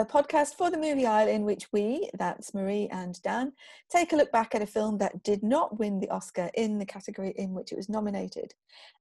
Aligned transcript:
A 0.00 0.04
podcast 0.06 0.54
for 0.54 0.70
the 0.70 0.78
Movie 0.78 1.04
Isle 1.04 1.28
in 1.28 1.44
which 1.44 1.68
we, 1.72 2.08
that's 2.14 2.54
Marie 2.54 2.88
and 2.90 3.20
Dan, 3.20 3.52
take 3.90 4.14
a 4.14 4.16
look 4.16 4.32
back 4.32 4.54
at 4.54 4.62
a 4.62 4.66
film 4.66 4.96
that 4.96 5.22
did 5.22 5.42
not 5.42 5.78
win 5.78 6.00
the 6.00 6.08
Oscar 6.08 6.50
in 6.54 6.78
the 6.78 6.86
category 6.86 7.34
in 7.36 7.52
which 7.52 7.70
it 7.70 7.76
was 7.76 7.90
nominated. 7.90 8.54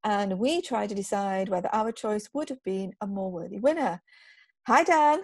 And 0.04 0.38
we 0.38 0.62
try 0.62 0.88
to 0.88 0.94
decide 0.94 1.48
whether 1.48 1.70
our 1.74 1.94
choice 1.94 2.28
would 2.34 2.50
have 2.50 2.62
been 2.66 2.92
a 3.00 3.08
more 3.08 3.32
worthy 3.32 3.60
winner. 3.60 4.02
Hi, 4.68 4.84
Dan. 4.84 5.22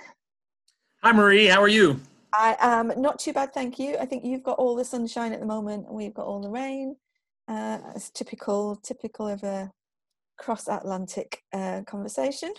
Hi, 1.04 1.12
Marie. 1.12 1.48
How 1.48 1.62
are 1.62 1.68
you? 1.68 1.99
I 2.32 2.55
am 2.62 2.94
not 2.96 3.20
too 3.20 3.34
bad, 3.34 3.54
thank 3.54 3.77
you. 3.77 3.98
I 3.98 4.05
think 4.05 4.23
you've 4.23 4.44
got 4.44 4.57
all 4.57 4.77
the 4.77 4.85
sunshine 4.85 5.34
at 5.34 5.41
the 5.41 5.46
moment, 5.46 5.88
and 5.88 5.98
we've 5.98 6.13
got 6.13 6.26
all 6.26 6.40
the 6.40 6.49
rain. 6.49 6.96
Uh, 7.49 7.80
it's 7.94 8.12
typical, 8.12 8.77
typical 8.77 9.27
of 9.27 9.44
a 9.44 9.73
cross-Atlantic 10.38 11.44
uh, 11.52 11.82
conversation. 11.85 12.54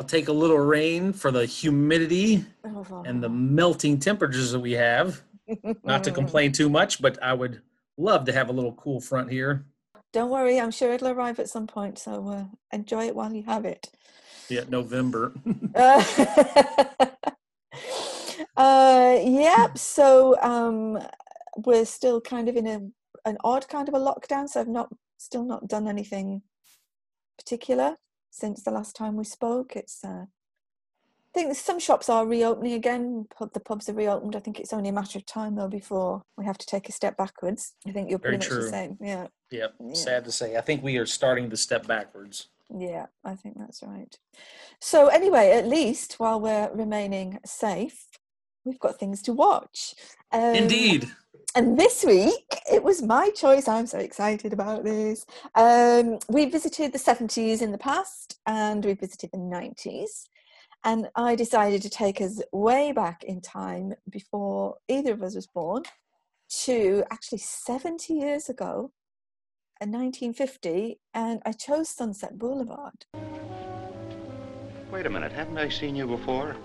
I'll 0.00 0.06
take 0.06 0.28
a 0.28 0.32
little 0.32 0.58
rain 0.58 1.12
for 1.12 1.30
the 1.30 1.44
humidity 1.44 2.42
Oh, 2.64 3.02
and 3.04 3.22
the 3.22 3.28
melting 3.28 3.98
temperatures 3.98 4.50
that 4.52 4.60
we 4.60 4.72
have. 4.72 5.22
Not 5.84 6.04
to 6.04 6.10
complain 6.10 6.52
too 6.52 6.70
much, 6.70 7.02
but 7.02 7.22
I 7.22 7.34
would 7.34 7.60
love 7.98 8.24
to 8.24 8.32
have 8.32 8.48
a 8.48 8.52
little 8.52 8.72
cool 8.72 9.02
front 9.02 9.30
here. 9.30 9.66
Don't 10.14 10.30
worry, 10.30 10.58
I'm 10.58 10.70
sure 10.70 10.90
it'll 10.94 11.08
arrive 11.08 11.38
at 11.38 11.50
some 11.50 11.66
point. 11.66 11.98
So 11.98 12.26
uh, 12.28 12.44
enjoy 12.72 13.08
it 13.08 13.14
while 13.14 13.30
you 13.30 13.42
have 13.42 13.66
it. 13.66 13.90
Yeah, 14.48 14.62
November. 14.70 15.34
Uh, 15.74 16.02
uh, 18.56 19.18
yep. 19.22 19.76
So 19.76 20.40
um, 20.40 20.98
we're 21.58 21.84
still 21.84 22.22
kind 22.22 22.48
of 22.48 22.56
in 22.56 22.66
a 22.66 22.80
an 23.26 23.36
odd 23.44 23.68
kind 23.68 23.86
of 23.86 23.94
a 23.94 23.98
lockdown. 23.98 24.48
So 24.48 24.62
I've 24.62 24.66
not 24.66 24.88
still 25.18 25.44
not 25.44 25.68
done 25.68 25.86
anything 25.86 26.40
particular 27.36 27.96
since 28.30 28.62
the 28.62 28.70
last 28.70 28.96
time 28.96 29.16
we 29.16 29.24
spoke. 29.24 29.76
It's 29.76 30.04
uh, 30.04 30.26
I 31.34 31.38
think 31.38 31.54
some 31.54 31.78
shops 31.78 32.08
are 32.08 32.26
reopening 32.26 32.72
again. 32.72 33.26
The 33.38 33.60
pubs 33.60 33.88
are 33.88 33.94
reopened. 33.94 34.34
I 34.34 34.40
think 34.40 34.58
it's 34.58 34.72
only 34.72 34.88
a 34.88 34.92
matter 34.92 35.18
of 35.18 35.26
time 35.26 35.54
though 35.54 35.68
before 35.68 36.24
we 36.36 36.44
have 36.44 36.58
to 36.58 36.66
take 36.66 36.88
a 36.88 36.92
step 36.92 37.16
backwards. 37.16 37.74
I 37.86 37.92
think 37.92 38.10
you're 38.10 38.18
Very 38.18 38.36
pretty 38.38 38.52
much 38.52 38.64
the 38.64 38.70
same. 38.70 38.98
Yeah. 39.00 39.26
yep, 39.50 39.74
Yeah. 39.78 39.94
sad 39.94 40.24
to 40.24 40.32
say. 40.32 40.56
I 40.56 40.60
think 40.60 40.82
we 40.82 40.96
are 40.98 41.06
starting 41.06 41.48
to 41.50 41.56
step 41.56 41.86
backwards. 41.86 42.48
Yeah, 42.76 43.06
I 43.24 43.34
think 43.34 43.58
that's 43.58 43.82
right. 43.82 44.16
So, 44.80 45.08
anyway, 45.08 45.50
at 45.52 45.66
least 45.66 46.14
while 46.18 46.40
we're 46.40 46.70
remaining 46.72 47.40
safe, 47.44 48.06
we've 48.64 48.78
got 48.78 48.98
things 48.98 49.22
to 49.22 49.32
watch. 49.32 49.94
Um, 50.32 50.54
Indeed. 50.54 51.10
And 51.54 51.78
this 51.78 52.04
week, 52.04 52.44
it 52.70 52.82
was 52.82 53.02
my 53.02 53.30
choice. 53.30 53.66
I'm 53.66 53.86
so 53.86 53.98
excited 53.98 54.52
about 54.52 54.84
this. 54.84 55.26
Um, 55.56 56.18
we 56.28 56.44
visited 56.44 56.92
the 56.92 56.98
70s 56.98 57.60
in 57.60 57.72
the 57.72 57.78
past 57.78 58.38
and 58.46 58.84
we 58.84 58.94
visited 58.94 59.30
the 59.32 59.38
90s. 59.38 60.28
And 60.84 61.08
I 61.16 61.34
decided 61.34 61.82
to 61.82 61.90
take 61.90 62.20
us 62.20 62.40
way 62.52 62.92
back 62.92 63.24
in 63.24 63.40
time 63.40 63.94
before 64.08 64.76
either 64.88 65.12
of 65.12 65.22
us 65.22 65.34
was 65.34 65.46
born 65.48 65.82
to 66.64 67.04
actually 67.10 67.38
70 67.38 68.14
years 68.14 68.48
ago, 68.48 68.92
in 69.80 69.90
1950. 69.92 71.00
And 71.14 71.40
I 71.44 71.52
chose 71.52 71.88
Sunset 71.88 72.38
Boulevard. 72.38 73.06
Wait 74.90 75.06
a 75.06 75.10
minute, 75.10 75.32
haven't 75.32 75.58
I 75.58 75.68
seen 75.68 75.96
you 75.96 76.06
before? 76.06 76.56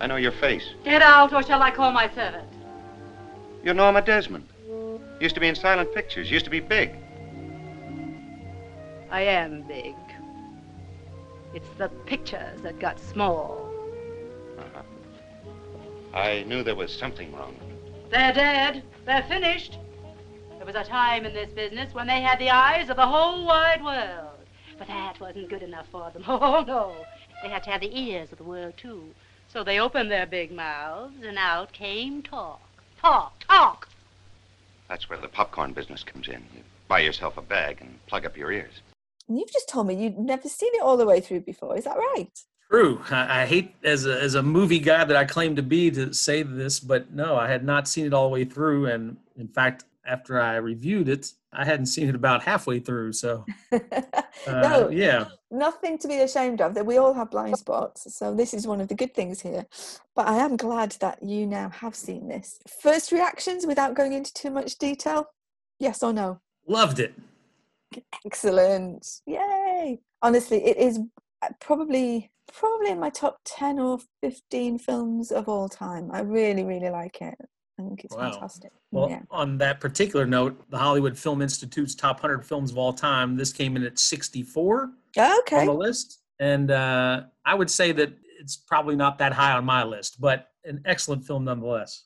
I 0.00 0.06
know 0.06 0.16
your 0.16 0.32
face. 0.32 0.74
Get 0.84 1.02
out, 1.02 1.32
or 1.32 1.42
shall 1.42 1.62
I 1.62 1.70
call 1.70 1.92
my 1.92 2.08
servant? 2.14 2.48
You're 3.62 3.74
Norma 3.74 4.02
Desmond. 4.02 4.46
Used 5.20 5.34
to 5.36 5.40
be 5.40 5.48
in 5.48 5.54
silent 5.54 5.94
pictures, 5.94 6.30
used 6.30 6.44
to 6.44 6.50
be 6.50 6.60
big. 6.60 6.94
I 9.10 9.22
am 9.22 9.62
big. 9.62 9.94
It's 11.54 11.68
the 11.78 11.88
pictures 11.88 12.60
that 12.62 12.80
got 12.80 12.98
small. 12.98 13.70
Uh-huh. 14.58 14.82
I 16.12 16.42
knew 16.42 16.64
there 16.64 16.74
was 16.74 16.92
something 16.92 17.32
wrong. 17.32 17.54
They're 18.10 18.32
dead. 18.32 18.82
They're 19.06 19.24
finished. 19.28 19.78
There 20.56 20.66
was 20.66 20.74
a 20.74 20.84
time 20.84 21.24
in 21.24 21.32
this 21.32 21.50
business 21.50 21.94
when 21.94 22.06
they 22.06 22.20
had 22.20 22.38
the 22.38 22.50
eyes 22.50 22.90
of 22.90 22.96
the 22.96 23.06
whole 23.06 23.46
wide 23.46 23.84
world. 23.84 24.38
But 24.78 24.88
that 24.88 25.20
wasn't 25.20 25.48
good 25.48 25.62
enough 25.62 25.86
for 25.92 26.10
them. 26.10 26.24
Oh, 26.28 26.64
no. 26.66 26.94
They 27.42 27.48
had 27.48 27.62
to 27.64 27.70
have 27.70 27.82
the 27.82 27.96
ears 27.96 28.32
of 28.32 28.38
the 28.38 28.44
world, 28.44 28.74
too. 28.76 29.04
So 29.54 29.62
they 29.62 29.78
opened 29.78 30.10
their 30.10 30.26
big 30.26 30.50
mouths, 30.50 31.22
and 31.24 31.38
out 31.38 31.72
came 31.72 32.22
talk. 32.22 32.60
Talk, 33.00 33.38
talk. 33.46 33.88
That's 34.88 35.08
where 35.08 35.18
the 35.18 35.28
popcorn 35.28 35.72
business 35.72 36.02
comes 36.02 36.26
in. 36.26 36.42
You 36.52 36.62
buy 36.88 36.98
yourself 36.98 37.36
a 37.38 37.42
bag 37.42 37.78
and 37.80 38.04
plug 38.08 38.26
up 38.26 38.36
your 38.36 38.50
ears. 38.50 38.72
And 39.28 39.38
you've 39.38 39.52
just 39.52 39.68
told 39.68 39.86
me 39.86 39.94
you'd 39.94 40.18
never 40.18 40.48
seen 40.48 40.74
it 40.74 40.82
all 40.82 40.96
the 40.96 41.06
way 41.06 41.20
through 41.20 41.42
before. 41.42 41.78
Is 41.78 41.84
that 41.84 41.96
right? 41.96 42.36
True. 42.68 43.00
I, 43.12 43.42
I 43.42 43.46
hate 43.46 43.76
as 43.84 44.06
a, 44.06 44.20
as 44.20 44.34
a 44.34 44.42
movie 44.42 44.80
guy 44.80 45.04
that 45.04 45.16
I 45.16 45.24
claim 45.24 45.54
to 45.54 45.62
be 45.62 45.88
to 45.92 46.12
say 46.12 46.42
this, 46.42 46.80
but 46.80 47.12
no, 47.12 47.36
I 47.36 47.48
had 47.48 47.64
not 47.64 47.86
seen 47.86 48.06
it 48.06 48.12
all 48.12 48.28
the 48.28 48.34
way 48.34 48.44
through. 48.44 48.86
And 48.86 49.18
in 49.38 49.46
fact, 49.46 49.84
after 50.06 50.40
I 50.40 50.56
reviewed 50.56 51.08
it, 51.08 51.32
I 51.52 51.64
hadn't 51.64 51.86
seen 51.86 52.08
it 52.08 52.14
about 52.14 52.42
halfway 52.42 52.80
through. 52.80 53.12
So, 53.12 53.44
uh, 53.72 53.78
no, 54.46 54.88
yeah. 54.88 55.26
nothing 55.50 55.98
to 55.98 56.08
be 56.08 56.16
ashamed 56.18 56.60
of. 56.60 56.74
That 56.74 56.86
we 56.86 56.96
all 56.96 57.14
have 57.14 57.30
blind 57.30 57.56
spots, 57.56 58.14
so 58.14 58.34
this 58.34 58.54
is 58.54 58.66
one 58.66 58.80
of 58.80 58.88
the 58.88 58.94
good 58.94 59.14
things 59.14 59.40
here. 59.40 59.66
But 60.14 60.28
I 60.28 60.36
am 60.36 60.56
glad 60.56 60.92
that 61.00 61.22
you 61.22 61.46
now 61.46 61.70
have 61.70 61.94
seen 61.94 62.28
this. 62.28 62.58
First 62.82 63.12
reactions, 63.12 63.66
without 63.66 63.94
going 63.94 64.12
into 64.12 64.32
too 64.34 64.50
much 64.50 64.78
detail. 64.78 65.26
Yes 65.78 66.02
or 66.02 66.12
no? 66.12 66.40
Loved 66.66 67.00
it. 67.00 67.14
Excellent! 68.24 69.20
Yay! 69.26 70.00
Honestly, 70.22 70.64
it 70.64 70.76
is 70.76 71.00
uh, 71.42 71.48
probably 71.60 72.30
probably 72.52 72.90
in 72.90 73.00
my 73.00 73.10
top 73.10 73.38
ten 73.44 73.78
or 73.78 73.98
fifteen 74.20 74.78
films 74.78 75.30
of 75.30 75.48
all 75.48 75.68
time. 75.68 76.10
I 76.12 76.20
really, 76.20 76.64
really 76.64 76.90
like 76.90 77.20
it. 77.20 77.36
I 77.78 77.82
think 77.82 78.04
it's 78.04 78.14
Wow. 78.14 78.30
fantastic. 78.32 78.72
Well, 78.92 79.10
yeah. 79.10 79.22
on 79.30 79.58
that 79.58 79.80
particular 79.80 80.26
note, 80.26 80.62
the 80.70 80.78
Hollywood 80.78 81.18
Film 81.18 81.42
Institute's 81.42 81.94
top 81.94 82.22
100 82.22 82.44
films 82.46 82.70
of 82.70 82.78
all 82.78 82.92
time, 82.92 83.36
this 83.36 83.52
came 83.52 83.76
in 83.76 83.82
at 83.84 83.98
64 83.98 84.82
on 85.18 85.38
Okay. 85.40 85.64
the 85.66 85.72
list. 85.72 86.20
And 86.38 86.70
uh, 86.70 87.24
I 87.44 87.54
would 87.54 87.70
say 87.70 87.92
that 87.92 88.12
it's 88.40 88.56
probably 88.56 88.94
not 88.96 89.18
that 89.18 89.32
high 89.32 89.52
on 89.52 89.64
my 89.64 89.82
list, 89.84 90.20
but 90.20 90.50
an 90.64 90.82
excellent 90.84 91.24
film 91.26 91.44
nonetheless. 91.44 92.04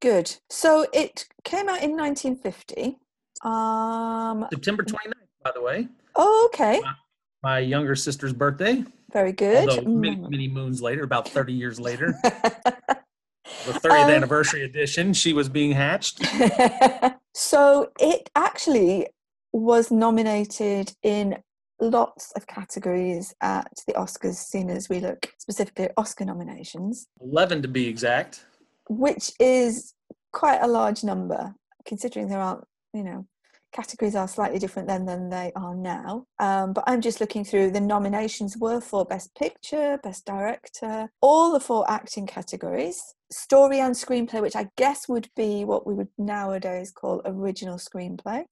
Good. 0.00 0.34
So 0.48 0.86
it 0.92 1.26
came 1.44 1.68
out 1.68 1.82
in 1.82 1.96
1950. 1.96 2.98
Um. 3.42 4.46
September 4.52 4.82
29th, 4.82 5.12
by 5.44 5.50
the 5.54 5.60
way, 5.62 5.88
Oh, 6.16 6.48
okay. 6.52 6.80
my 7.42 7.58
younger 7.58 7.94
sister's 7.94 8.32
birthday, 8.34 8.84
Very 9.12 9.32
good. 9.32 9.68
although 9.68 9.82
many, 9.90 10.16
Mm. 10.16 10.30
many 10.30 10.48
moons 10.48 10.82
later, 10.82 11.04
about 11.04 11.28
30 11.28 11.52
years 11.54 11.78
later, 11.80 12.14
the 13.66 13.72
30th 13.72 14.04
Um, 14.04 14.10
anniversary 14.10 14.64
edition, 14.64 15.12
she 15.12 15.32
was 15.32 15.48
being 15.48 15.72
hatched. 15.72 16.20
so 17.34 17.90
it 17.98 18.30
actually 18.34 19.06
was 19.52 19.90
nominated 19.90 20.92
in 21.02 21.36
lots 21.80 22.32
of 22.32 22.46
categories 22.46 23.34
at 23.40 23.72
the 23.86 23.94
Oscars, 23.94 24.34
seen 24.34 24.70
as 24.70 24.88
we 24.88 25.00
look 25.00 25.32
specifically 25.38 25.86
at 25.86 25.92
Oscar 25.96 26.24
nominations, 26.24 27.08
11 27.20 27.62
to 27.62 27.68
be 27.68 27.86
exact. 27.88 28.44
which 28.88 29.32
is 29.40 29.94
quite 30.32 30.60
a 30.60 30.66
large 30.68 31.02
number 31.02 31.54
considering 31.86 32.28
there 32.28 32.40
aren't, 32.40 32.64
you 32.92 33.02
know, 33.02 33.26
categories 33.72 34.14
are 34.14 34.28
slightly 34.28 34.58
different 34.58 34.88
then 34.88 35.04
than 35.06 35.30
they 35.30 35.52
are 35.56 35.74
now. 35.74 36.26
Um, 36.38 36.72
but 36.72 36.84
I'm 36.86 37.00
just 37.00 37.20
looking 37.20 37.44
through 37.44 37.70
the 37.70 37.80
nominations 37.80 38.56
were 38.56 38.80
for 38.80 39.04
Best 39.04 39.34
Picture, 39.34 39.98
Best 40.02 40.24
Director, 40.24 41.08
all 41.20 41.52
the 41.52 41.60
four 41.60 41.90
acting 41.90 42.26
categories, 42.26 43.02
story 43.30 43.80
and 43.80 43.94
screenplay, 43.94 44.40
which 44.42 44.56
I 44.56 44.68
guess 44.76 45.08
would 45.08 45.28
be 45.36 45.64
what 45.64 45.86
we 45.86 45.94
would 45.94 46.08
nowadays 46.18 46.90
call 46.90 47.22
original 47.24 47.78
screenplay. 47.78 48.44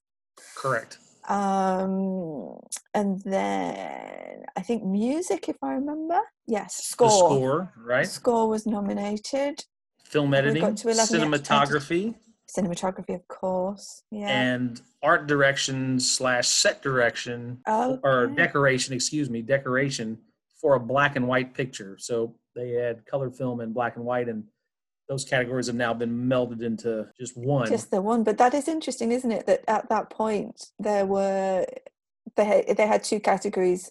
Correct. 0.56 0.98
Um, 1.28 2.58
and 2.94 3.20
then 3.24 4.44
I 4.56 4.62
think 4.62 4.84
music, 4.84 5.48
if 5.48 5.56
I 5.62 5.72
remember. 5.72 6.20
Yes, 6.46 6.76
The 6.76 6.82
score. 6.82 7.10
score, 7.10 7.72
right? 7.76 8.06
Score 8.06 8.48
was 8.48 8.66
nominated. 8.66 9.64
Film 10.04 10.32
editing, 10.32 10.74
to 10.74 10.88
11 10.88 11.06
yet. 11.32 11.44
Cinematography, 12.48 13.14
of 13.14 13.26
course. 13.28 14.02
Yeah. 14.10 14.28
and 14.28 14.80
art 15.02 15.26
direction 15.26 16.00
slash 16.00 16.48
set 16.48 16.82
direction 16.82 17.58
or 17.66 18.26
decoration, 18.34 18.94
excuse 18.94 19.30
me, 19.30 19.42
decoration 19.42 20.18
for 20.60 20.74
a 20.74 20.80
black 20.80 21.16
and 21.16 21.28
white 21.28 21.54
picture. 21.54 21.96
So 21.98 22.34
they 22.56 22.70
had 22.70 23.06
color 23.06 23.30
film 23.30 23.60
and 23.60 23.72
black 23.72 23.96
and 23.96 24.04
white, 24.04 24.28
and 24.28 24.44
those 25.08 25.24
categories 25.24 25.66
have 25.66 25.76
now 25.76 25.94
been 25.94 26.28
melded 26.28 26.62
into 26.62 27.08
just 27.18 27.36
one. 27.36 27.66
just 27.66 27.90
the 27.90 28.00
one 28.00 28.22
but 28.22 28.38
that 28.38 28.54
is 28.54 28.68
interesting 28.68 29.10
isn't 29.10 29.32
it 29.32 29.46
that 29.46 29.64
at 29.66 29.88
that 29.88 30.10
point 30.10 30.66
there 30.78 31.06
were 31.06 31.64
they 32.36 32.44
had, 32.44 32.76
they 32.76 32.86
had 32.86 33.02
two 33.02 33.18
categories 33.18 33.90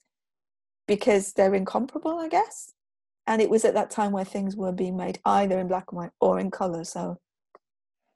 because 0.88 1.34
they're 1.34 1.56
incomparable 1.56 2.20
i 2.20 2.28
guess 2.28 2.74
and 3.26 3.42
it 3.42 3.50
was 3.50 3.66
at 3.66 3.74
that 3.74 3.90
time 3.90 4.12
where 4.12 4.24
things 4.24 4.56
were 4.56 4.72
being 4.72 4.96
made 4.96 5.20
either 5.26 5.60
in 5.60 5.68
black 5.68 5.86
and 5.92 5.98
white 5.98 6.12
or 6.22 6.40
in 6.40 6.52
color 6.52 6.84
so 6.84 7.18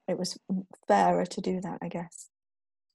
it 0.08 0.18
was 0.18 0.38
fairer 0.88 1.26
to 1.26 1.42
do 1.42 1.60
that 1.62 1.78
i 1.82 1.88
guess 1.88 2.28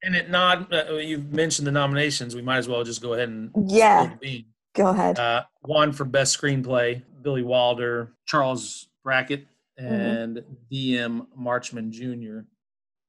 and 0.03 0.15
it 0.15 0.29
not 0.31 0.73
uh, 0.73 0.95
you've 0.97 1.33
mentioned 1.33 1.67
the 1.67 1.73
nominations. 1.73 2.35
We 2.37 2.43
might 2.43 2.59
as 2.59 2.69
well 2.69 2.85
just 2.85 3.01
go 3.01 3.15
ahead 3.15 3.31
and 3.31 3.51
yeah 3.69 4.03
spill 4.05 4.11
the 4.21 4.27
beans. 4.27 4.45
go 4.75 4.87
ahead 4.89 5.19
Uh, 5.19 5.43
one 5.63 5.91
for 5.91 6.05
best 6.05 6.39
screenplay, 6.39 7.03
Billy 7.23 7.43
Wilder, 7.43 8.13
Charles 8.27 8.89
Brackett, 9.03 9.47
Mm-hmm. 9.81 9.93
and 9.93 10.45
D.M. 10.71 11.27
Marshman 11.37 11.91
Jr. 11.93 12.41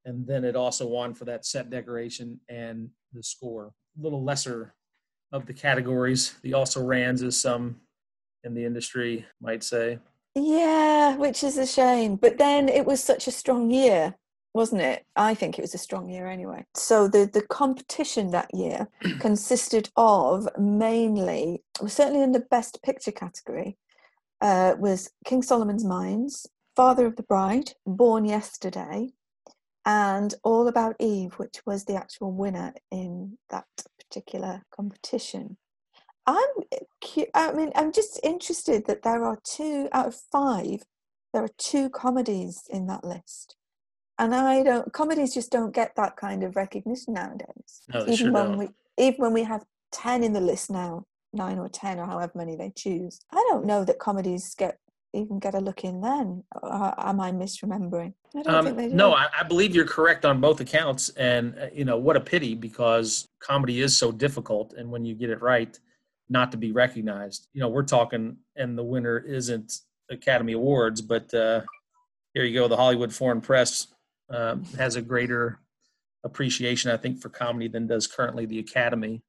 And 0.06 0.26
then 0.28 0.44
it 0.44 0.56
also 0.58 0.86
won 0.88 1.14
for 1.14 1.24
that 1.26 1.46
set 1.46 1.70
decoration 1.70 2.40
and 2.50 2.90
the 3.14 3.24
score. 3.24 3.74
A 3.98 4.02
little 4.04 4.22
lesser 4.24 4.74
of 5.32 5.46
the 5.46 5.54
categories. 5.54 6.36
The 6.42 6.54
also 6.56 6.84
rans, 6.84 7.22
as 7.24 7.40
some 7.40 7.80
in 8.44 8.54
the 8.54 8.66
industry 8.66 9.26
might 9.42 9.64
say. 9.64 10.00
Yeah, 10.40 11.16
which 11.16 11.44
is 11.44 11.58
a 11.58 11.66
shame. 11.66 12.16
But 12.16 12.38
then 12.38 12.70
it 12.70 12.86
was 12.86 13.04
such 13.04 13.28
a 13.28 13.32
strong 13.32 13.72
year, 13.72 14.16
wasn't 14.54 14.82
it? 14.82 15.04
I 15.16 15.34
think 15.34 15.58
it 15.58 15.64
was 15.64 15.74
a 15.74 15.80
strong 15.80 16.10
year 16.10 16.28
anyway. 16.28 16.66
So 16.76 17.08
the 17.08 17.26
the 17.32 17.42
competition 17.42 18.30
that 18.32 18.54
year 18.54 18.88
consisted 19.20 19.90
of 19.96 20.48
mainly, 20.60 21.64
certainly 21.88 22.22
in 22.22 22.34
the 22.34 22.46
best 22.52 22.84
picture 22.84 23.12
category, 23.12 23.78
uh, 24.40 24.76
was 24.78 25.10
King 25.26 25.42
Solomon's 25.42 25.84
Mines, 25.84 26.46
Father 26.76 27.08
of 27.08 27.16
the 27.16 27.24
Bride, 27.24 27.72
Born 27.88 28.24
Yesterday, 28.24 29.14
and 29.86 30.36
All 30.44 30.68
About 30.68 30.96
Eve, 31.00 31.34
which 31.36 31.62
was 31.66 31.86
the 31.86 31.96
actual 31.96 32.32
winner 32.32 32.76
in 32.92 33.40
that 33.50 33.66
particular 33.98 34.64
competition. 34.70 35.58
I'm, 36.28 37.30
I 37.34 37.54
mean, 37.54 37.72
I'm 37.74 37.92
just 37.94 38.20
interested 38.22 38.86
that 38.88 39.04
there 39.04 39.24
are 39.24 39.40
two 39.44 39.88
out 39.94 40.08
of 40.08 40.16
five. 40.16 40.84
There 41.34 41.44
are 41.44 41.50
two 41.58 41.90
comedies 41.90 42.64
in 42.70 42.88
that 42.88 43.04
list, 43.04 43.56
and 44.20 44.36
I 44.36 44.64
don't. 44.64 44.92
Comedies 44.92 45.34
just 45.34 45.52
don't 45.52 45.74
get 45.74 45.96
that 45.96 46.16
kind 46.18 46.44
of 46.44 46.56
recognition 46.56 47.14
nowadays. 47.14 47.82
No, 47.94 48.02
even 48.02 48.16
sure 48.16 48.32
when 48.34 48.46
don't. 48.46 48.58
we, 48.58 48.68
even 48.98 49.22
when 49.22 49.34
we 49.34 49.44
have 49.44 49.64
ten 49.92 50.24
in 50.24 50.34
the 50.34 50.42
list 50.42 50.70
now, 50.70 51.06
nine 51.34 51.60
or 51.60 51.70
ten 51.70 52.00
or 52.00 52.06
however 52.06 52.34
many 52.36 52.56
they 52.56 52.72
choose. 52.76 53.20
I 53.32 53.44
don't 53.50 53.66
know 53.66 53.86
that 53.86 54.00
comedies 54.00 54.54
get 54.56 54.78
even 55.14 55.40
get 55.40 55.56
a 55.56 55.60
look 55.60 55.84
in 55.84 56.02
then. 56.02 56.44
Or 56.62 56.94
am 57.00 57.20
I 57.20 57.32
misremembering? 57.32 58.14
I 58.36 58.42
don't 58.44 58.66
think 58.66 58.68
Um, 58.68 58.76
they 58.76 58.90
do. 58.90 58.96
no, 58.96 59.14
I, 59.14 59.28
I 59.40 59.44
believe 59.44 59.74
you're 59.74 59.86
correct 59.86 60.26
on 60.26 60.42
both 60.42 60.60
accounts. 60.60 61.10
And, 61.10 61.58
uh, 61.58 61.68
you 61.74 61.86
know, 61.86 61.98
what 61.98 62.18
a 62.18 62.20
pity 62.20 62.54
because 62.56 63.28
comedy 63.40 63.82
is 63.82 63.98
so 63.98 64.12
difficult. 64.12 64.74
And 64.74 64.92
when 64.92 65.06
you 65.06 65.16
get 65.16 65.30
it 65.30 65.42
right, 65.42 65.80
not 66.30 66.52
to 66.52 66.58
be 66.58 66.72
recognized. 66.72 67.48
You 67.54 67.62
know, 67.62 67.70
we're 67.70 67.84
talking, 67.84 68.38
and 68.56 68.78
the 68.78 68.84
winner 68.84 69.18
isn't 69.20 69.80
Academy 70.10 70.54
Awards, 70.54 71.02
but 71.02 71.34
uh, 71.34 71.62
here 72.34 72.44
you 72.44 72.54
go. 72.54 72.68
The 72.68 72.78
Hollywood 72.78 73.14
Foreign 73.14 73.42
Press 73.42 73.88
uh, 74.30 74.58
has 74.78 74.96
a 74.96 75.02
greater 75.02 75.60
appreciation, 76.24 76.92
I 76.92 76.98
think, 76.98 77.22
for 77.22 77.30
comedy 77.30 77.68
than 77.68 77.88
does 77.88 78.08
currently 78.08 78.46
the 78.46 78.60
Academy. 78.60 79.22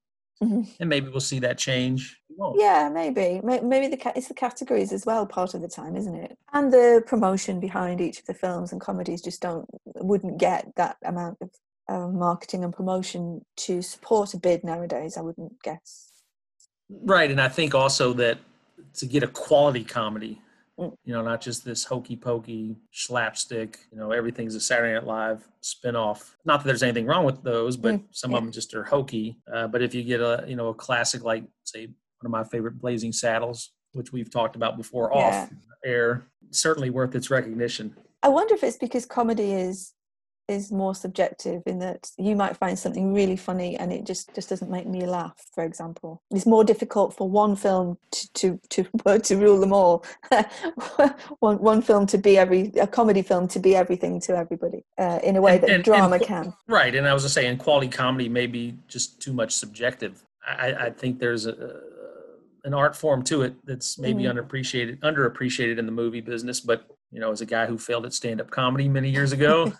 Mhm. 0.42 0.68
And 0.78 0.88
maybe 0.88 1.08
we'll 1.08 1.20
see 1.20 1.40
that 1.40 1.58
change. 1.58 2.20
Yeah, 2.56 2.88
maybe. 2.88 3.40
Maybe 3.42 3.88
the 3.88 4.12
it's 4.14 4.28
the 4.28 4.34
categories 4.34 4.92
as 4.92 5.04
well 5.04 5.26
part 5.26 5.54
of 5.54 5.60
the 5.60 5.68
time, 5.68 5.96
isn't 5.96 6.14
it? 6.14 6.38
And 6.52 6.72
the 6.72 7.02
promotion 7.04 7.58
behind 7.58 8.00
each 8.00 8.20
of 8.20 8.26
the 8.26 8.34
films 8.34 8.70
and 8.70 8.80
comedies 8.80 9.20
just 9.20 9.40
don't 9.42 9.66
wouldn't 9.96 10.38
get 10.38 10.72
that 10.76 10.96
amount 11.04 11.38
of 11.40 11.50
uh, 11.88 12.06
marketing 12.06 12.62
and 12.62 12.72
promotion 12.72 13.44
to 13.56 13.82
support 13.82 14.34
a 14.34 14.38
bid 14.38 14.62
nowadays. 14.62 15.16
I 15.16 15.22
wouldn't 15.22 15.60
guess. 15.64 16.07
Right, 16.90 17.31
and 17.31 17.40
I 17.40 17.49
think 17.49 17.75
also 17.75 18.12
that 18.14 18.38
to 18.94 19.06
get 19.06 19.23
a 19.23 19.29
quality 19.29 19.85
comedy, 19.85 20.40
Mm. 20.79 20.94
you 21.05 21.12
know, 21.12 21.23
not 21.23 21.40
just 21.40 21.64
this 21.64 21.82
hokey 21.82 22.14
pokey 22.14 22.76
slapstick, 22.93 23.81
you 23.90 23.99
know, 23.99 24.12
everything's 24.12 24.55
a 24.55 24.61
Saturday 24.61 24.94
Night 24.94 25.05
Live 25.06 25.49
spinoff. 25.61 26.37
Not 26.44 26.58
that 26.61 26.67
there's 26.69 26.85
anything 26.85 27.05
wrong 27.05 27.25
with 27.25 27.43
those, 27.43 27.76
but 27.76 27.96
Mm, 27.96 28.05
some 28.12 28.31
yeah. 28.31 28.37
of 28.38 28.44
them 28.44 28.52
just 28.52 28.73
are 28.75 28.85
hokey. 28.85 29.37
Uh, 29.52 29.67
but 29.67 29.82
if 29.82 29.93
you 29.93 30.05
get 30.05 30.20
a, 30.20 30.44
you 30.46 30.55
know, 30.55 30.69
a 30.69 30.75
classic 30.75 31.25
like, 31.25 31.43
say, 31.64 31.87
one 31.87 32.26
of 32.26 32.31
my 32.31 32.44
favorite 32.44 32.79
Blazing 32.79 33.12
Saddles, 33.12 33.73
which 33.93 34.12
we've 34.12 34.31
talked 34.31 34.55
about 34.55 34.76
before 34.76 35.12
off 35.12 35.50
air, 35.85 36.23
certainly 36.50 36.90
worth 36.90 37.14
its 37.17 37.29
recognition. 37.29 37.96
I 38.23 38.29
wonder 38.29 38.55
if 38.55 38.62
it's 38.62 38.76
because 38.76 39.05
comedy 39.05 39.52
is 39.52 39.94
is 40.48 40.72
more 40.72 40.94
subjective 40.94 41.62
in 41.66 41.78
that 41.78 42.10
you 42.16 42.34
might 42.34 42.56
find 42.56 42.78
something 42.78 43.12
really 43.12 43.36
funny 43.36 43.76
and 43.76 43.92
it 43.92 44.04
just 44.04 44.34
just 44.34 44.48
doesn't 44.48 44.70
make 44.70 44.86
me 44.86 45.04
laugh 45.06 45.36
for 45.54 45.62
example 45.62 46.22
it's 46.30 46.46
more 46.46 46.64
difficult 46.64 47.14
for 47.14 47.28
one 47.28 47.54
film 47.54 47.98
to 48.10 48.28
to 48.34 48.58
to, 48.70 49.18
to 49.22 49.36
rule 49.36 49.60
them 49.60 49.72
all 49.74 50.04
one 51.40 51.58
one 51.58 51.82
film 51.82 52.06
to 52.06 52.16
be 52.18 52.38
every 52.38 52.72
a 52.80 52.86
comedy 52.86 53.20
film 53.22 53.46
to 53.46 53.58
be 53.58 53.76
everything 53.76 54.18
to 54.20 54.36
everybody 54.36 54.84
uh, 54.98 55.18
in 55.22 55.36
a 55.36 55.40
way 55.40 55.54
And- 55.54 55.62
that 55.62 55.66
and- 55.66 55.74
and 55.76 55.84
drama 55.84 56.18
qu- 56.18 56.24
can 56.24 56.54
Right, 56.66 56.94
and 56.94 57.06
I 57.06 57.12
was 57.14 57.22
just 57.22 57.34
saying, 57.34 57.58
quality 57.58 57.88
comedy 57.88 58.28
may 58.28 58.46
be 58.46 58.76
just 58.88 59.20
too 59.20 59.32
much 59.32 59.52
subjective. 59.54 60.22
I, 60.46 60.72
I 60.86 60.90
think 60.90 61.18
there's 61.18 61.46
a, 61.46 61.80
an 62.64 62.74
art 62.74 62.94
form 62.96 63.22
to 63.24 63.42
it 63.42 63.54
that's 63.64 63.98
maybe 63.98 64.24
Mhm. 64.24 64.34
underappreciated, 64.34 64.98
underappreciated 65.00 65.78
in 65.78 65.86
the 65.86 65.92
movie 65.92 66.20
business. 66.20 66.60
But 66.60 66.84
you 67.10 67.20
know, 67.20 67.32
as 67.32 67.40
a 67.40 67.46
guy 67.46 67.66
who 67.66 67.78
failed 67.78 68.06
at 68.06 68.12
stand-up 68.12 68.50
comedy 68.50 68.88
many 68.88 69.10
years 69.10 69.32
ago, 69.32 69.72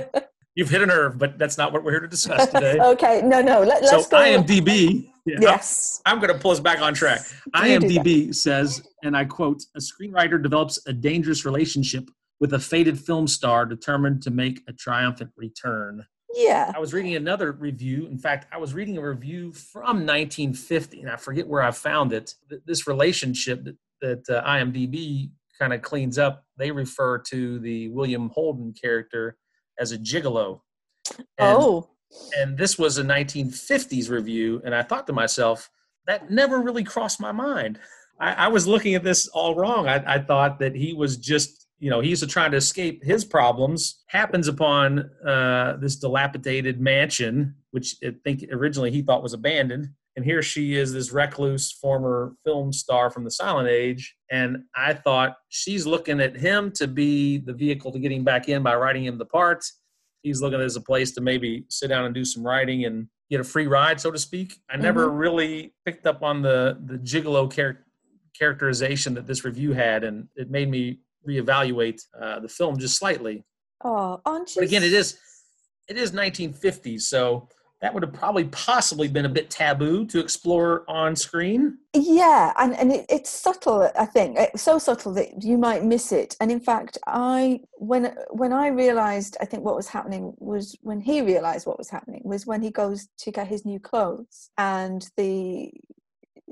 you've 0.54 0.70
hit 0.70 0.82
a 0.82 0.86
nerve. 0.86 1.18
But 1.18 1.38
that's 1.38 1.58
not 1.58 1.72
what 1.72 1.84
we're 1.84 1.92
here 1.92 2.00
to 2.00 2.08
discuss 2.08 2.48
today. 2.52 2.78
okay 2.80 3.22
no 3.24 3.40
no 3.40 3.62
let, 3.62 3.84
so 3.84 3.96
let's 3.96 4.08
go 4.08 4.18
IMDb, 4.18 5.10
yeah, 5.26 5.36
yes 5.40 6.00
I'm 6.06 6.18
going 6.20 6.32
to 6.32 6.38
pull 6.38 6.50
us 6.50 6.60
back 6.60 6.80
on 6.80 6.94
track. 6.94 7.20
You 7.54 7.62
do 7.62 7.70
that. 7.70 8.04
IMDb 8.04 8.34
says, 8.34 8.82
and 9.02 9.16
I 9.16 9.24
quote: 9.24 9.62
"A 9.76 9.80
screenwriter 9.80 10.42
develops 10.42 10.84
a 10.86 10.92
dangerous 10.92 11.44
relationship 11.44 12.08
with 12.40 12.54
a 12.54 12.58
faded 12.58 12.98
film 12.98 13.26
star 13.26 13.66
determined 13.66 14.22
to 14.22 14.30
make 14.30 14.62
a 14.68 14.72
triumphant 14.72 15.30
return." 15.36 16.06
yeah 16.32 16.70
I 16.74 16.78
was 16.78 16.94
reading 16.94 17.16
another 17.16 17.52
review. 17.52 18.06
In 18.06 18.16
fact, 18.16 18.46
I 18.52 18.58
was 18.58 18.72
reading 18.72 18.96
a 18.98 19.02
review 19.02 19.52
from 19.52 20.06
1950, 20.06 21.02
and 21.02 21.10
I 21.10 21.16
forget 21.16 21.46
where 21.46 21.62
I 21.62 21.72
found 21.72 22.12
it. 22.12 22.34
This 22.66 22.86
relationship 22.86 23.64
that, 23.64 23.76
that 24.00 24.30
uh, 24.30 24.48
IMDb 24.48 25.30
kind 25.60 25.72
of 25.72 25.82
cleans 25.82 26.18
up, 26.18 26.44
they 26.56 26.70
refer 26.70 27.18
to 27.18 27.58
the 27.60 27.88
William 27.90 28.30
Holden 28.30 28.74
character 28.80 29.36
as 29.78 29.92
a 29.92 29.98
gigolo. 29.98 30.60
And, 31.38 31.56
oh 31.58 31.90
and 32.38 32.56
this 32.56 32.78
was 32.78 32.98
a 32.98 33.04
1950s 33.04 34.10
review, 34.10 34.60
and 34.64 34.74
I 34.74 34.82
thought 34.82 35.06
to 35.06 35.12
myself, 35.12 35.70
that 36.06 36.30
never 36.30 36.60
really 36.60 36.84
crossed 36.84 37.20
my 37.20 37.32
mind. 37.32 37.78
I, 38.18 38.32
I 38.32 38.48
was 38.48 38.66
looking 38.66 38.94
at 38.94 39.04
this 39.04 39.28
all 39.28 39.54
wrong. 39.54 39.86
I, 39.88 40.14
I 40.14 40.18
thought 40.18 40.58
that 40.58 40.74
he 40.74 40.92
was 40.92 41.16
just, 41.16 41.68
you 41.78 41.90
know, 41.90 42.00
he's 42.00 42.26
trying 42.26 42.50
to 42.50 42.56
escape 42.56 43.04
his 43.04 43.24
problems, 43.24 44.02
happens 44.08 44.48
upon 44.48 45.10
uh, 45.26 45.76
this 45.76 45.96
dilapidated 45.96 46.80
mansion, 46.80 47.54
which 47.70 47.96
I 48.04 48.12
think 48.24 48.44
originally 48.50 48.90
he 48.90 49.02
thought 49.02 49.22
was 49.22 49.34
abandoned. 49.34 49.90
And 50.20 50.26
here 50.26 50.42
she 50.42 50.74
is, 50.74 50.92
this 50.92 51.12
recluse 51.12 51.72
former 51.72 52.34
film 52.44 52.74
star 52.74 53.10
from 53.10 53.24
the 53.24 53.30
silent 53.30 53.70
age. 53.70 54.14
And 54.30 54.64
I 54.76 54.92
thought 54.92 55.36
she's 55.48 55.86
looking 55.86 56.20
at 56.20 56.36
him 56.36 56.72
to 56.72 56.86
be 56.86 57.38
the 57.38 57.54
vehicle 57.54 57.90
to 57.90 57.98
getting 57.98 58.22
back 58.22 58.50
in 58.50 58.62
by 58.62 58.74
writing 58.74 59.06
him 59.06 59.16
the 59.16 59.24
part. 59.24 59.64
He's 60.20 60.42
looking 60.42 60.60
as 60.60 60.76
a 60.76 60.80
place 60.82 61.12
to 61.12 61.22
maybe 61.22 61.64
sit 61.70 61.88
down 61.88 62.04
and 62.04 62.14
do 62.14 62.22
some 62.26 62.46
writing 62.46 62.84
and 62.84 63.08
get 63.30 63.40
a 63.40 63.44
free 63.44 63.66
ride, 63.66 63.98
so 63.98 64.10
to 64.10 64.18
speak. 64.18 64.60
I 64.68 64.76
never 64.76 65.08
really 65.08 65.72
picked 65.86 66.06
up 66.06 66.22
on 66.22 66.42
the 66.42 66.78
the 66.84 66.98
gigolo 66.98 67.50
char- 67.50 67.86
characterization 68.38 69.14
that 69.14 69.26
this 69.26 69.42
review 69.42 69.72
had, 69.72 70.04
and 70.04 70.28
it 70.36 70.50
made 70.50 70.68
me 70.68 70.98
reevaluate 71.26 72.02
uh, 72.20 72.40
the 72.40 72.48
film 72.48 72.78
just 72.78 72.98
slightly. 72.98 73.42
oh 73.84 74.20
aren't 74.26 74.54
you 74.54 74.60
But 74.60 74.64
again, 74.68 74.82
it 74.82 74.92
is 74.92 75.18
it 75.88 75.96
is 75.96 76.12
1950s, 76.12 77.00
so 77.00 77.48
that 77.80 77.94
would 77.94 78.02
have 78.02 78.12
probably 78.12 78.44
possibly 78.44 79.08
been 79.08 79.24
a 79.24 79.28
bit 79.28 79.50
taboo 79.50 80.04
to 80.06 80.20
explore 80.20 80.84
on 80.88 81.16
screen. 81.16 81.78
yeah 81.94 82.52
and, 82.58 82.74
and 82.76 82.92
it, 82.92 83.06
it's 83.08 83.30
subtle 83.30 83.90
i 83.98 84.04
think 84.04 84.36
it's 84.38 84.62
so 84.62 84.78
subtle 84.78 85.12
that 85.14 85.42
you 85.42 85.58
might 85.58 85.84
miss 85.84 86.12
it 86.12 86.36
and 86.40 86.50
in 86.50 86.60
fact 86.60 86.98
i 87.06 87.60
when 87.74 88.14
when 88.30 88.52
i 88.52 88.68
realized 88.68 89.36
i 89.40 89.44
think 89.44 89.64
what 89.64 89.76
was 89.76 89.88
happening 89.88 90.32
was 90.38 90.76
when 90.82 91.00
he 91.00 91.22
realized 91.22 91.66
what 91.66 91.78
was 91.78 91.90
happening 91.90 92.22
was 92.24 92.46
when 92.46 92.62
he 92.62 92.70
goes 92.70 93.08
to 93.18 93.30
get 93.30 93.48
his 93.48 93.64
new 93.64 93.80
clothes 93.80 94.50
and 94.58 95.08
the 95.16 95.70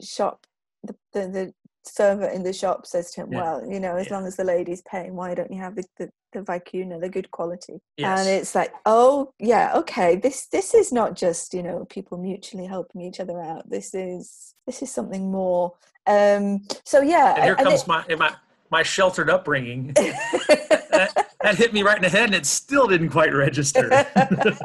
shop 0.00 0.46
the 0.82 0.94
the, 1.12 1.28
the 1.28 1.54
server 1.94 2.26
in 2.26 2.42
the 2.42 2.52
shop 2.52 2.86
says 2.86 3.10
to 3.12 3.22
him 3.22 3.32
Yeah. 3.32 3.42
well 3.42 3.70
you 3.72 3.80
know 3.80 3.96
as 3.96 4.06
Yeah. 4.06 4.14
long 4.14 4.26
as 4.26 4.36
the 4.36 4.44
lady's 4.44 4.82
paying 4.82 5.14
why 5.14 5.34
don't 5.34 5.50
you 5.50 5.58
have 5.60 5.74
the 5.76 5.84
the, 5.98 6.10
the 6.32 6.40
vicuna 6.40 7.00
the 7.00 7.08
good 7.08 7.30
quality 7.30 7.80
Yes. 7.96 8.20
and 8.20 8.28
it's 8.28 8.54
like 8.54 8.72
oh 8.86 9.32
yeah 9.38 9.72
okay 9.76 10.16
this 10.16 10.46
this 10.48 10.74
is 10.74 10.92
not 10.92 11.14
just 11.16 11.54
you 11.54 11.62
know 11.62 11.86
people 11.88 12.18
mutually 12.18 12.66
helping 12.66 13.00
each 13.00 13.20
other 13.20 13.40
out 13.40 13.68
this 13.68 13.94
is 13.94 14.54
this 14.66 14.82
is 14.82 14.90
something 14.92 15.30
more 15.30 15.72
um 16.06 16.62
so 16.84 17.00
yeah 17.00 17.34
And 17.34 17.44
here 17.44 17.54
and 17.58 17.66
comes 17.66 17.82
it- 17.82 17.88
my 17.88 18.04
my 18.16 18.34
my 18.70 18.82
sheltered 18.82 19.30
upbringing. 19.30 19.94
that, 19.96 21.28
that 21.40 21.54
hit 21.56 21.72
me 21.72 21.82
right 21.82 21.96
in 21.96 22.02
the 22.02 22.10
head, 22.10 22.24
and 22.26 22.34
it 22.34 22.44
still 22.44 22.86
didn't 22.86 23.08
quite 23.08 23.32
register. 23.32 23.88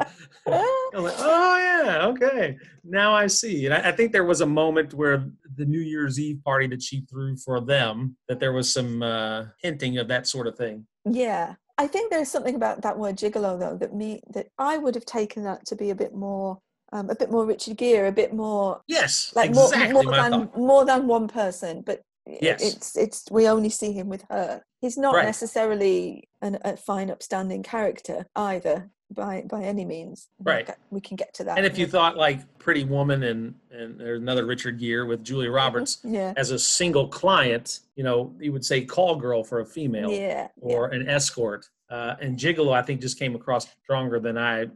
Like, 0.46 1.14
oh 1.18 1.56
yeah, 1.58 2.06
okay. 2.08 2.58
Now 2.84 3.14
I 3.14 3.26
see. 3.26 3.64
And 3.64 3.74
I, 3.74 3.88
I 3.88 3.92
think 3.92 4.12
there 4.12 4.24
was 4.24 4.42
a 4.42 4.46
moment 4.46 4.92
where 4.94 5.24
the 5.56 5.64
New 5.64 5.80
Year's 5.80 6.18
Eve 6.18 6.42
party 6.44 6.66
that 6.68 6.82
she 6.82 7.02
threw 7.10 7.36
for 7.36 7.60
them, 7.60 8.16
that 8.28 8.40
there 8.40 8.52
was 8.52 8.72
some 8.72 9.02
uh, 9.02 9.46
hinting 9.62 9.98
of 9.98 10.08
that 10.08 10.26
sort 10.26 10.46
of 10.46 10.56
thing. 10.56 10.86
yeah 11.10 11.54
i 11.76 11.86
think 11.88 12.08
there's 12.10 12.30
something 12.30 12.54
about 12.54 12.80
that 12.82 12.96
word 12.98 13.16
gigolo 13.16 13.58
though 13.58 13.76
that 13.76 13.92
me 13.94 14.20
that 14.32 14.46
i 14.58 14.78
would 14.78 14.94
have 14.94 15.04
taken 15.04 15.42
that 15.42 15.60
to 15.66 15.74
be 15.74 15.90
a 15.90 15.94
bit 15.94 16.14
more 16.14 16.56
um, 16.92 17.10
a 17.10 17.16
bit 17.16 17.30
more 17.32 17.44
richard 17.44 17.76
gere 17.76 18.06
a 18.06 18.12
bit 18.12 18.32
more 18.32 18.80
Yes, 18.86 19.32
like 19.34 19.50
exactly 19.50 19.92
more, 19.92 20.02
more 20.04 20.12
than 20.14 20.30
thought. 20.32 20.58
more 20.58 20.84
than 20.84 21.06
one 21.08 21.26
person 21.28 21.82
but 21.84 22.00
Yes. 22.26 22.62
it's 22.62 22.96
it's 22.96 23.18
we 23.30 23.46
only 23.48 23.68
see 23.68 23.92
him 23.92 24.08
with 24.08 24.24
her. 24.30 24.62
He's 24.80 24.96
not 24.96 25.14
Right. 25.14 25.26
necessarily 25.26 26.26
an, 26.40 26.56
a 26.64 26.74
fine, 26.74 27.10
upstanding 27.10 27.62
character 27.62 28.24
either, 28.34 28.88
by 29.14 29.42
by 29.48 29.62
any 29.62 29.84
means. 29.84 30.28
Right. 30.42 30.68
We 30.90 31.00
can 31.00 31.16
get 31.16 31.32
to 31.34 31.44
that. 31.44 31.56
And 31.56 31.66
if 31.66 31.78
you 31.78 31.86
thought 31.86 32.16
like 32.16 32.58
Pretty 32.58 32.84
Woman 32.84 33.22
and 33.24 33.54
and 33.70 33.98
there's 33.98 34.20
another 34.20 34.44
Richard 34.44 34.78
Gere 34.78 35.06
with 35.06 35.24
Julia 35.24 35.50
Roberts 35.50 35.98
yeah, 36.04 36.32
as 36.36 36.50
a 36.50 36.58
single 36.58 37.08
client, 37.08 37.80
you 37.96 38.04
know, 38.04 38.34
you 38.38 38.52
would 38.52 38.64
say 38.64 38.84
call 38.84 39.16
girl 39.16 39.44
for 39.44 39.60
a 39.60 39.66
female 39.66 40.10
yeah, 40.10 40.48
or 40.60 40.88
an 40.88 41.08
escort. 41.08 41.68
Uh, 41.90 42.16
and 42.20 42.38
Gigolo, 42.38 42.72
I 42.72 42.82
think, 42.82 43.00
just 43.00 43.18
came 43.18 43.34
across 43.34 43.66
stronger 43.82 44.18
than 44.18 44.36
I 44.36 44.66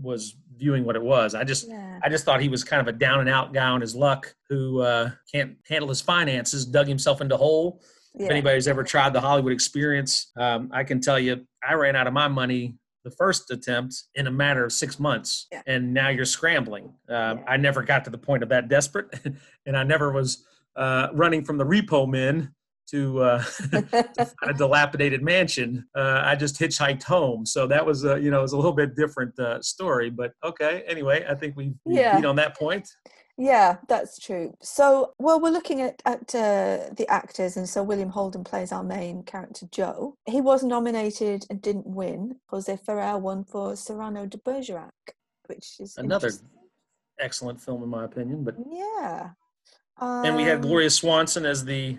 was 0.00 0.36
viewing 0.56 0.84
what 0.84 0.94
it 0.94 1.02
was. 1.02 1.34
I 1.34 1.44
just 1.44 1.68
yeah, 1.68 1.98
I 2.02 2.08
just 2.08 2.24
thought 2.24 2.40
he 2.40 2.48
was 2.48 2.62
kind 2.62 2.80
of 2.80 2.88
a 2.88 2.96
down 2.96 3.20
and 3.20 3.28
out 3.28 3.52
guy 3.52 3.68
on 3.68 3.80
his 3.80 3.94
luck 3.94 4.34
who 4.48 4.80
uh, 4.80 5.10
can't 5.32 5.56
handle 5.68 5.88
his 5.88 6.00
finances, 6.00 6.64
dug 6.66 6.86
himself 6.86 7.20
into 7.20 7.34
a 7.34 7.38
hole. 7.38 7.82
yeah. 8.14 8.26
If 8.26 8.30
anybody's 8.30 8.68
ever 8.68 8.84
tried 8.84 9.12
the 9.12 9.20
Hollywood 9.20 9.52
experience, 9.52 10.30
um, 10.36 10.70
I 10.72 10.84
can 10.84 11.00
tell 11.00 11.18
you, 11.18 11.46
I 11.66 11.74
ran 11.74 11.96
out 11.96 12.06
of 12.06 12.12
my 12.12 12.28
money 12.28 12.74
the 13.04 13.10
first 13.10 13.50
attempt 13.50 14.04
in 14.14 14.26
a 14.26 14.30
matter 14.30 14.64
of 14.64 14.72
six 14.72 14.98
months, 14.98 15.46
Yeah. 15.50 15.62
and 15.66 15.92
now 15.94 16.08
you're 16.08 16.24
scrambling. 16.24 16.84
Um, 17.08 17.38
Yeah. 17.38 17.44
I 17.48 17.56
never 17.56 17.82
got 17.82 18.04
to 18.04 18.10
the 18.10 18.18
point 18.18 18.42
of 18.42 18.48
that 18.50 18.68
desperate, 18.68 19.08
and 19.66 19.76
I 19.76 19.82
never 19.84 20.12
was 20.12 20.44
uh, 20.76 21.08
running 21.12 21.44
from 21.44 21.58
the 21.58 21.64
repo 21.64 22.08
men 22.08 22.54
to, 22.90 23.20
uh, 23.22 23.42
to 23.72 24.30
a 24.42 24.52
dilapidated 24.54 25.22
mansion. 25.22 25.86
Uh, 25.96 26.22
I 26.24 26.34
just 26.36 26.58
hitchhiked 26.58 27.02
home, 27.04 27.46
so 27.46 27.66
that 27.66 27.84
was, 27.84 28.04
uh, 28.04 28.16
you 28.16 28.30
know, 28.30 28.38
it 28.40 28.42
was 28.42 28.52
a 28.52 28.56
little 28.56 28.72
bit 28.72 28.94
different 28.96 29.38
uh, 29.38 29.60
story. 29.62 30.10
But 30.10 30.32
okay, 30.44 30.82
anyway, 30.86 31.24
I 31.28 31.34
think 31.34 31.56
we 31.56 31.74
we 31.84 31.96
Yeah. 31.96 32.16
beat 32.16 32.24
on 32.24 32.36
that 32.36 32.56
point. 32.58 32.88
Yeah, 33.40 33.78
that's 33.88 34.18
true. 34.18 34.54
So, 34.60 35.14
well, 35.18 35.40
we're 35.40 35.48
looking 35.50 35.80
at 35.80 36.02
at 36.04 36.34
uh, 36.34 36.90
the 36.92 37.06
actors, 37.08 37.56
and 37.56 37.66
so 37.66 37.82
William 37.82 38.10
Holden 38.10 38.44
plays 38.44 38.70
our 38.70 38.84
main 38.84 39.22
character, 39.22 39.66
Joe. 39.72 40.14
He 40.26 40.42
was 40.42 40.62
nominated 40.62 41.46
and 41.48 41.62
didn't 41.62 41.86
win. 41.86 42.36
Jose 42.48 42.76
Ferrer 42.84 43.16
won 43.16 43.44
for 43.44 43.76
Cyrano 43.76 44.26
de 44.26 44.36
Bergerac, 44.36 44.92
which 45.46 45.80
is 45.80 45.96
Another 45.96 46.30
excellent 47.18 47.62
film, 47.62 47.82
in 47.82 47.88
my 47.88 48.04
opinion. 48.04 48.44
But 48.44 48.56
Yeah. 48.70 49.30
and 49.98 50.36
we 50.36 50.42
had 50.42 50.56
Um, 50.56 50.62
Gloria 50.62 50.90
Swanson 50.90 51.46
as 51.46 51.64
the 51.64 51.98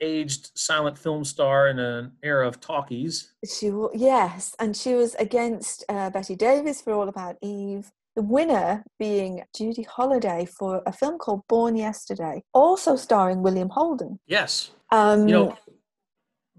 aged 0.00 0.50
silent 0.58 0.98
film 0.98 1.24
star 1.24 1.68
in 1.68 1.78
an 1.78 2.10
era 2.24 2.48
of 2.48 2.60
talkies. 2.60 3.32
She 3.48 3.72
yes, 3.94 4.56
and 4.58 4.76
she 4.76 4.94
was 4.94 5.14
against 5.14 5.84
uh, 5.88 6.10
Bette 6.10 6.34
Davis 6.34 6.80
for 6.80 6.92
All 6.92 7.08
About 7.08 7.36
Eve. 7.40 7.92
The 8.14 8.22
winner 8.22 8.84
being 8.98 9.42
Judy 9.56 9.82
Holliday 9.82 10.44
for 10.44 10.82
a 10.86 10.92
film 10.92 11.18
called 11.18 11.42
Born 11.48 11.76
Yesterday, 11.76 12.42
also 12.52 12.94
starring 12.96 13.42
William 13.42 13.70
Holden. 13.70 14.18
Yes, 14.26 14.70
Um, 14.90 15.26
you 15.28 15.34
know. 15.34 15.56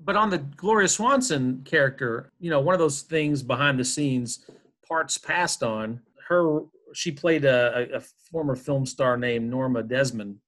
But 0.06 0.16
on 0.16 0.30
the 0.32 0.40
Gloria 0.40 0.88
Swanson 0.88 1.62
character, 1.64 2.32
you 2.40 2.50
know, 2.50 2.60
one 2.60 2.74
of 2.74 2.80
those 2.80 3.04
things 3.04 3.44
behind 3.44 3.80
the 3.80 3.86
scenes, 3.86 4.46
parts 4.88 5.18
passed 5.18 5.62
on 5.64 6.02
her. 6.28 6.62
She 6.94 7.12
played 7.12 7.46
a, 7.46 7.98
a- 7.98 8.02
former 8.32 8.56
film 8.56 8.86
star 8.86 9.16
named 9.18 9.50
Norma 9.50 9.84
Desmond. 9.84 10.40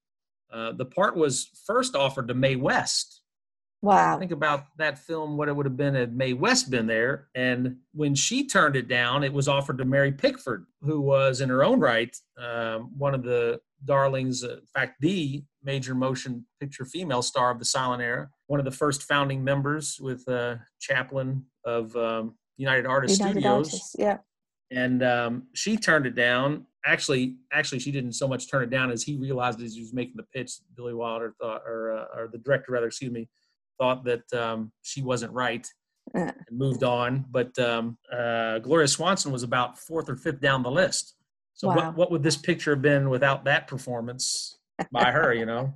Uh, 0.52 0.72
the 0.74 0.86
part 0.86 1.16
was 1.16 1.50
first 1.66 1.96
offered 1.96 2.28
to 2.28 2.34
Mae 2.34 2.56
West. 2.56 3.22
Wow. 3.82 4.17
think 4.20 4.32
about 4.32 4.65
that 4.77 4.98
film 5.00 5.38
what 5.38 5.48
it 5.48 5.55
would 5.55 5.65
have 5.65 5.77
been 5.77 5.96
had 5.96 6.15
Mae 6.15 6.34
West 6.34 6.70
been 6.70 6.88
there. 6.88 7.27
And 7.36 7.77
when 7.94 8.15
she 8.15 8.48
turned 8.48 8.75
it 8.75 8.88
down, 8.88 9.24
it 9.24 9.34
was 9.34 9.48
offered 9.48 9.77
to 9.77 9.86
Mary 9.86 10.12
Pickford, 10.12 10.65
who 10.82 11.01
was 11.01 11.41
in 11.41 11.50
her 11.50 11.63
own 11.63 11.79
right 11.79 12.15
um, 12.38 12.91
one 12.98 13.13
of 13.13 13.24
the 13.24 13.60
darlings, 13.84 14.44
uh, 14.44 14.58
in 14.58 14.65
fact, 14.74 14.96
the 15.00 15.44
major 15.63 15.96
motion 15.96 16.46
picture 16.60 16.86
female 16.86 17.22
star 17.22 17.51
of 17.51 17.60
the 17.60 17.65
silent 17.65 18.01
era, 18.01 18.29
one 18.48 18.60
of 18.60 18.65
the 18.65 18.72
first 18.72 19.03
founding 19.03 19.44
members 19.44 19.98
with 20.01 20.27
uh, 20.27 20.55
Chaplin 20.79 21.44
of 21.65 21.96
um, 21.96 22.36
United 22.58 22.86
Artists 22.86 23.20
United 23.20 23.41
Studios 23.41 23.67
Artists, 23.67 23.96
yeah. 23.98 24.17
and 24.72 25.03
um, 25.03 25.44
she 25.53 25.77
turned 25.77 26.05
it 26.05 26.15
down. 26.15 26.65
Actually, 26.86 27.38
actually, 27.51 27.79
she 27.79 27.91
didn't 27.91 28.13
so 28.13 28.27
much 28.27 28.50
turn 28.50 28.63
it 28.63 28.70
down 28.70 28.91
as 28.91 29.03
he 29.03 29.15
realized 29.15 29.62
as 29.62 29.74
he 29.74 29.82
was 29.82 29.94
making 29.94 30.15
the 30.15 30.24
pitch. 30.24 30.53
Billy 30.75 30.94
Wilder 30.94 31.34
thought, 31.39 31.63
or 31.65 31.98
uh, 31.98 32.20
or 32.20 32.27
the 32.27 32.38
director 32.38 32.72
rather, 32.72 32.88
excuse 32.88 33.12
me, 33.12 33.27
thought 33.77 34.03
that 34.05 34.32
um, 34.34 34.72
she 34.82 35.01
wasn't 35.01 35.32
right 35.34 35.67
and 36.13 36.34
moved 36.51 36.84
on. 36.84 37.25
But 37.29 37.58
um, 37.60 37.98
uh, 38.12 38.60
Gloria 38.60 38.88
Swanson 38.88 39.32
was 39.32 39.44
about 39.44 39.77
fourth 39.79 40.10
or 40.10 40.15
fifth 40.15 40.41
down 40.41 40.63
the 40.63 40.72
list. 40.72 41.15
So 41.53 41.67
Wow. 41.67 41.75
what 41.75 41.96
what 41.98 42.12
would 42.12 42.24
this 42.24 42.36
picture 42.38 42.72
have 42.72 42.82
been 42.82 43.10
without 43.10 43.46
that 43.46 43.67
performance 43.67 44.58
by 44.91 45.12
her? 45.12 45.34
You 45.34 45.46
know, 45.46 45.74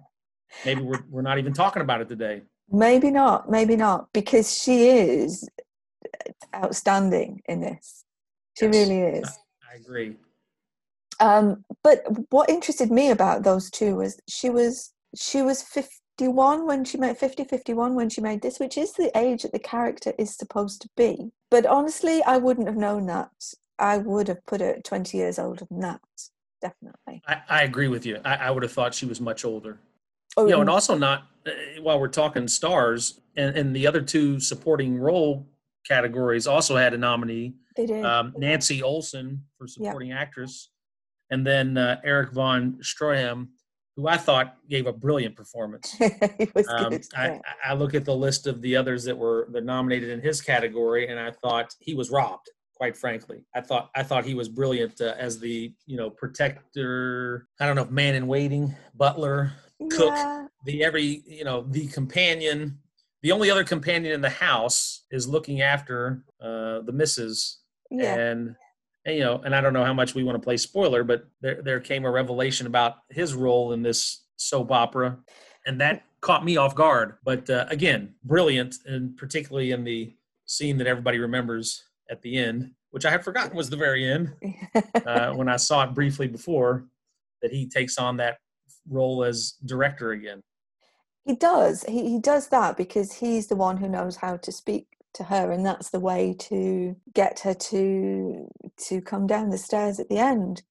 maybe 0.65 0.81
we're 0.81 1.03
we're 1.09 1.21
not 1.21 1.37
even 1.37 1.53
talking 1.53 1.81
about 1.81 2.01
it 2.01 2.09
today. 2.09 2.41
Maybe 2.71 3.09
not, 3.09 3.49
maybe 3.49 3.75
not, 3.75 4.09
because 4.13 4.55
she 4.55 4.89
is 4.89 5.47
outstanding 6.53 7.41
in 7.47 7.61
this. 7.61 8.03
She 8.57 8.65
Yes. 8.65 8.75
really 8.75 9.01
is. 9.01 9.39
I 9.71 9.75
agree. 9.77 10.17
Um, 11.19 11.65
but 11.83 12.03
what 12.29 12.49
interested 12.49 12.91
me 12.91 13.09
about 13.11 13.43
those 13.43 13.69
two 13.69 13.95
was 13.95 14.19
she 14.27 14.49
was 14.49 14.93
she 15.15 15.41
was 15.41 15.61
51 16.19 16.67
when 16.67 16.83
she 16.83 16.97
made 16.97 17.17
50 17.17 17.45
51 17.45 17.95
when 17.95 18.09
she 18.09 18.19
made 18.19 18.41
this 18.41 18.59
which 18.59 18.77
is 18.77 18.91
the 18.93 19.09
age 19.17 19.43
that 19.43 19.53
the 19.53 19.59
character 19.59 20.13
is 20.19 20.35
supposed 20.35 20.81
to 20.81 20.89
be 20.97 21.31
but 21.49 21.65
honestly 21.65 22.21
i 22.23 22.35
wouldn't 22.35 22.67
have 22.67 22.75
known 22.75 23.05
that 23.05 23.31
i 23.79 23.97
would 23.97 24.27
have 24.27 24.45
put 24.45 24.59
her 24.59 24.75
20 24.83 25.17
years 25.17 25.39
older 25.39 25.65
than 25.69 25.79
that 25.79 26.01
definitely 26.61 27.21
I, 27.25 27.41
I 27.49 27.63
agree 27.63 27.88
with 27.88 28.05
you. 28.05 28.19
I, 28.25 28.35
I 28.35 28.51
would 28.51 28.63
have 28.63 28.71
thought 28.73 28.93
she 28.93 29.05
was 29.05 29.21
much 29.21 29.45
older. 29.45 29.79
oh 30.35 30.45
you 30.45 30.51
know, 30.51 30.59
and 30.61 30.69
also 30.69 30.97
not 30.97 31.27
uh, 31.47 31.51
while 31.81 31.99
we're 32.01 32.09
talking 32.09 32.49
stars, 32.49 33.21
and, 33.38 33.55
and 33.55 33.73
the 33.73 33.88
other 33.88 34.01
two 34.01 34.39
supporting 34.41 34.97
role 34.97 35.47
categories 35.88 36.47
also 36.47 36.75
had 36.75 36.93
a 36.93 36.97
nominee, 36.97 37.53
they 37.77 37.85
did 37.85 38.03
um, 38.03 38.33
Nancy 38.38 38.83
Olson 38.83 39.41
for 39.57 39.67
Yeah. 39.67 39.73
supporting 39.73 40.11
actress, 40.11 40.69
and 41.29 41.47
then 41.47 41.77
uh, 41.77 42.01
Erich 42.03 42.31
von 42.33 42.79
Stroheim, 42.81 43.47
who 43.99 44.07
I 44.07 44.17
thought 44.17 44.55
gave 44.69 44.87
a 44.87 44.93
brilliant 44.93 45.35
performance. 45.35 45.95
Um, 46.69 46.99
I. 47.15 47.39
I 47.65 47.73
look 47.73 47.93
at 47.95 48.05
the 48.05 48.15
list 48.15 48.45
of 48.45 48.61
the 48.61 48.75
others 48.75 49.03
that 49.05 49.17
were 49.17 49.47
that 49.51 49.63
nominated 49.63 50.09
in 50.09 50.19
his 50.21 50.41
category, 50.41 51.07
and 51.07 51.19
I 51.19 51.31
thought 51.31 51.73
he 51.79 51.93
was 51.93 52.11
robbed. 52.11 52.49
Quite 52.75 52.95
frankly, 52.95 53.43
I 53.55 53.61
thought 53.61 53.89
I 53.95 54.03
thought 54.03 54.25
he 54.25 54.35
was 54.35 54.49
brilliant 54.49 55.01
uh, 55.01 55.15
as 55.17 55.39
the 55.39 55.73
you 55.85 55.97
know 55.97 56.09
protector. 56.09 57.47
I 57.59 57.65
don't 57.65 57.75
know 57.75 57.83
if 57.83 57.91
man 57.91 58.15
in 58.15 58.27
waiting, 58.27 58.75
butler, 58.95 59.51
cook. 59.89 60.13
yeah 60.15 60.39
the 60.65 60.83
every 60.83 61.23
you 61.25 61.43
know 61.43 61.65
the 61.69 61.87
companion 61.87 62.77
the 63.21 63.31
only 63.31 63.49
other 63.51 63.63
companion 63.63 64.13
in 64.13 64.21
the 64.21 64.29
house 64.29 65.05
is 65.11 65.27
looking 65.27 65.61
after 65.61 66.23
uh 66.41 66.81
the 66.81 66.91
missus 66.91 67.59
yeah 67.89 68.15
and 68.15 68.55
you 69.15 69.21
know 69.21 69.41
and 69.43 69.55
i 69.55 69.61
don't 69.61 69.73
know 69.73 69.83
how 69.83 69.93
much 69.93 70.15
we 70.15 70.23
want 70.23 70.35
to 70.35 70.43
play 70.43 70.57
spoiler 70.57 71.03
but 71.03 71.27
there 71.41 71.61
there 71.61 71.79
came 71.79 72.05
a 72.05 72.11
revelation 72.11 72.67
about 72.67 72.97
his 73.09 73.33
role 73.33 73.73
in 73.73 73.81
this 73.81 74.23
soap 74.37 74.71
opera 74.71 75.17
and 75.65 75.79
that 75.79 76.03
caught 76.21 76.43
me 76.43 76.57
off 76.57 76.75
guard 76.75 77.15
but 77.23 77.49
uh, 77.49 77.65
again 77.69 78.13
brilliant 78.23 78.75
and 78.85 79.15
particularly 79.17 79.71
in 79.71 79.83
the 79.83 80.13
scene 80.45 80.77
that 80.77 80.87
everybody 80.87 81.19
remembers 81.19 81.83
at 82.09 82.21
the 82.21 82.37
end 82.37 82.71
which 82.91 83.05
i 83.05 83.09
had 83.09 83.23
forgotten 83.23 83.55
was 83.55 83.69
the 83.69 83.77
very 83.77 84.05
end 84.05 84.33
uh, 85.05 85.31
when 85.33 85.47
i 85.47 85.55
saw 85.55 85.83
it 85.83 85.93
briefly 85.93 86.27
before 86.27 86.85
that 87.41 87.51
he 87.51 87.67
takes 87.67 87.97
on 87.97 88.17
that 88.17 88.37
role 88.89 89.23
as 89.23 89.53
director 89.65 90.11
again 90.11 90.41
He 91.25 91.35
does. 91.35 91.83
He 91.83 92.09
he 92.09 92.19
does 92.19 92.47
that 92.47 92.75
because 92.75 93.13
he's 93.13 93.47
the 93.47 93.55
one 93.55 93.77
who 93.77 93.87
knows 93.87 94.15
how 94.17 94.37
to 94.37 94.51
speak 94.51 94.87
to 95.15 95.25
her, 95.25 95.51
and 95.51 95.65
that's 95.65 95.89
the 95.91 95.99
way 95.99 96.35
to 96.39 96.95
get 97.13 97.41
her 97.41 97.53
to 97.53 98.47
to 98.87 99.01
come 99.01 99.27
down 99.27 99.49
the 99.49 99.57
stairs 99.57 99.99
at 99.99 100.09
the 100.09 100.17
end. 100.19 100.63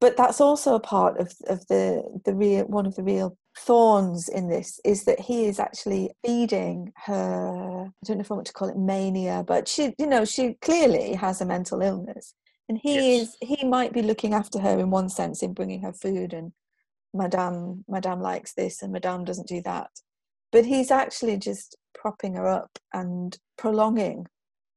But 0.00 0.16
that's 0.16 0.40
also 0.40 0.74
a 0.74 0.80
part 0.80 1.18
of 1.20 1.34
of 1.48 1.66
the 1.68 2.20
the 2.24 2.34
real 2.34 2.66
one 2.66 2.86
of 2.86 2.96
the 2.96 3.02
real 3.04 3.36
thorns 3.58 4.28
in 4.28 4.48
this 4.48 4.80
is 4.84 5.04
that 5.04 5.20
he 5.20 5.46
is 5.46 5.60
actually 5.60 6.10
feeding 6.24 6.92
her. 7.06 7.86
I 7.86 8.06
don't 8.06 8.18
know 8.18 8.22
if 8.22 8.30
I 8.30 8.34
want 8.34 8.46
to 8.48 8.52
call 8.52 8.68
it 8.68 8.78
mania, 8.78 9.44
but 9.46 9.68
she, 9.68 9.94
you 9.98 10.06
know, 10.06 10.24
she 10.24 10.54
clearly 10.62 11.14
has 11.14 11.40
a 11.40 11.46
mental 11.46 11.82
illness, 11.82 12.34
and 12.68 12.78
he 12.78 13.16
Yes. 13.16 13.16
is 13.16 13.36
he 13.40 13.64
might 13.66 13.92
be 13.92 14.02
looking 14.02 14.34
after 14.34 14.60
her 14.60 14.78
in 14.78 14.90
one 14.90 15.08
sense 15.08 15.42
in 15.42 15.54
bringing 15.54 15.82
her 15.82 15.92
food 15.92 16.32
and 16.32 16.52
madame 17.14 17.84
madame 17.88 18.20
likes 18.20 18.54
this 18.54 18.82
and 18.82 18.92
madame 18.92 19.24
doesn't 19.24 19.48
do 19.48 19.62
that 19.62 19.90
but 20.52 20.66
he's 20.66 20.90
actually 20.90 21.36
just 21.38 21.76
propping 21.98 22.34
her 22.34 22.46
up 22.46 22.70
and 22.92 23.38
prolonging 23.56 24.26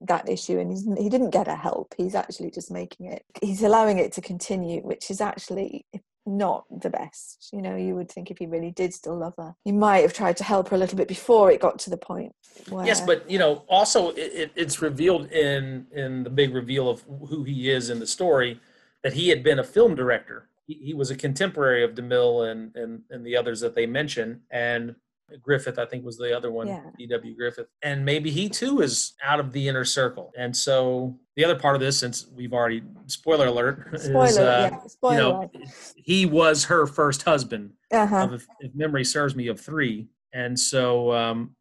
that 0.02 0.28
issue 0.28 0.58
and 0.58 0.98
he 0.98 1.10
didn't 1.10 1.30
get 1.30 1.46
her 1.46 1.56
help 1.56 1.94
he's 1.96 2.16
actually 2.16 2.50
just 2.50 2.72
making 2.72 3.06
it 3.06 3.24
he's 3.42 3.62
allowing 3.62 4.00
it 4.00 4.12
to 4.12 4.20
continue 4.20 4.82
which 4.82 5.12
is 5.12 5.22
actually 5.22 5.86
not 6.26 6.66
the 6.82 6.90
best 6.90 7.50
you 7.54 7.62
know 7.62 7.76
you 7.76 7.94
would 7.94 8.10
think 8.10 8.32
if 8.32 8.40
he 8.40 8.48
really 8.48 8.72
did 8.72 8.92
still 8.94 9.16
love 9.16 9.34
her 9.38 9.54
he 9.64 9.72
might 9.72 10.00
have 10.00 10.14
tried 10.14 10.36
to 10.36 10.44
help 10.44 10.70
her 10.70 10.76
a 10.76 10.80
little 10.80 10.98
bit 10.98 11.08
before 11.08 11.52
it 11.52 11.62
got 11.62 11.78
to 11.78 11.92
the 11.92 11.98
point 11.98 12.34
where 12.70 12.86
Yes, 12.86 13.02
but 13.02 13.30
you 13.30 13.40
know, 13.40 13.64
also 13.68 14.10
it, 14.12 14.52
it's 14.56 14.82
revealed 14.82 15.32
in 15.32 15.88
in 15.92 16.24
the 16.24 16.30
big 16.30 16.54
reveal 16.54 16.90
of 16.90 17.04
who 17.30 17.44
he 17.44 17.70
is 17.70 17.90
in 17.90 18.00
the 18.00 18.08
story 18.08 18.60
that 19.04 19.14
he 19.14 19.30
had 19.30 19.44
been 19.44 19.60
a 19.60 19.64
film 19.64 19.96
director. 19.96 20.48
He, 20.68 20.76
he 20.76 20.94
was 20.94 21.12
a 21.12 21.16
contemporary 21.16 21.84
of 21.84 21.96
DeMille 21.96 22.52
and 22.52 22.76
and 22.76 23.02
and 23.10 23.26
the 23.26 23.36
others 23.36 23.60
that 23.62 23.76
they 23.76 23.86
mention, 23.86 24.42
and 24.52 24.96
Griffith, 25.42 25.78
I 25.80 25.86
think 25.86 26.04
was 26.06 26.18
the 26.18 26.36
other 26.36 26.52
one, 26.52 26.68
Yeah. 26.68 26.82
D.W. 26.98 27.36
Griffith. 27.36 27.68
And 27.84 28.04
maybe 28.04 28.30
he 28.32 28.50
too 28.50 28.82
is 28.82 29.14
out 29.24 29.40
of 29.40 29.52
the 29.52 29.68
inner 29.68 29.86
circle. 29.86 30.32
And 30.38 30.56
so 30.56 31.18
the 31.36 31.46
other 31.46 31.58
part 31.58 31.76
of 31.76 31.82
this, 31.82 31.98
since 31.98 32.28
we've 32.36 32.54
already, 32.54 32.84
spoiler 33.08 33.48
alert, 33.48 33.90
Spoiler, 34.02 34.26
is, 34.26 34.38
uh, 34.38 34.70
yeah, 34.72 34.88
spoiler. 34.88 35.14
you 35.16 35.20
know, 35.20 35.52
he 35.96 36.26
was 36.26 36.66
her 36.66 36.86
first 36.88 37.24
husband, 37.24 37.72
uh-huh. 37.92 38.16
of, 38.24 38.34
if, 38.34 38.48
if 38.60 38.76
memory 38.76 39.04
serves 39.06 39.36
me, 39.36 39.48
of 39.48 39.60
three. 39.60 40.08
And 40.34 40.58
so, 40.60 41.12
um, 41.14 41.56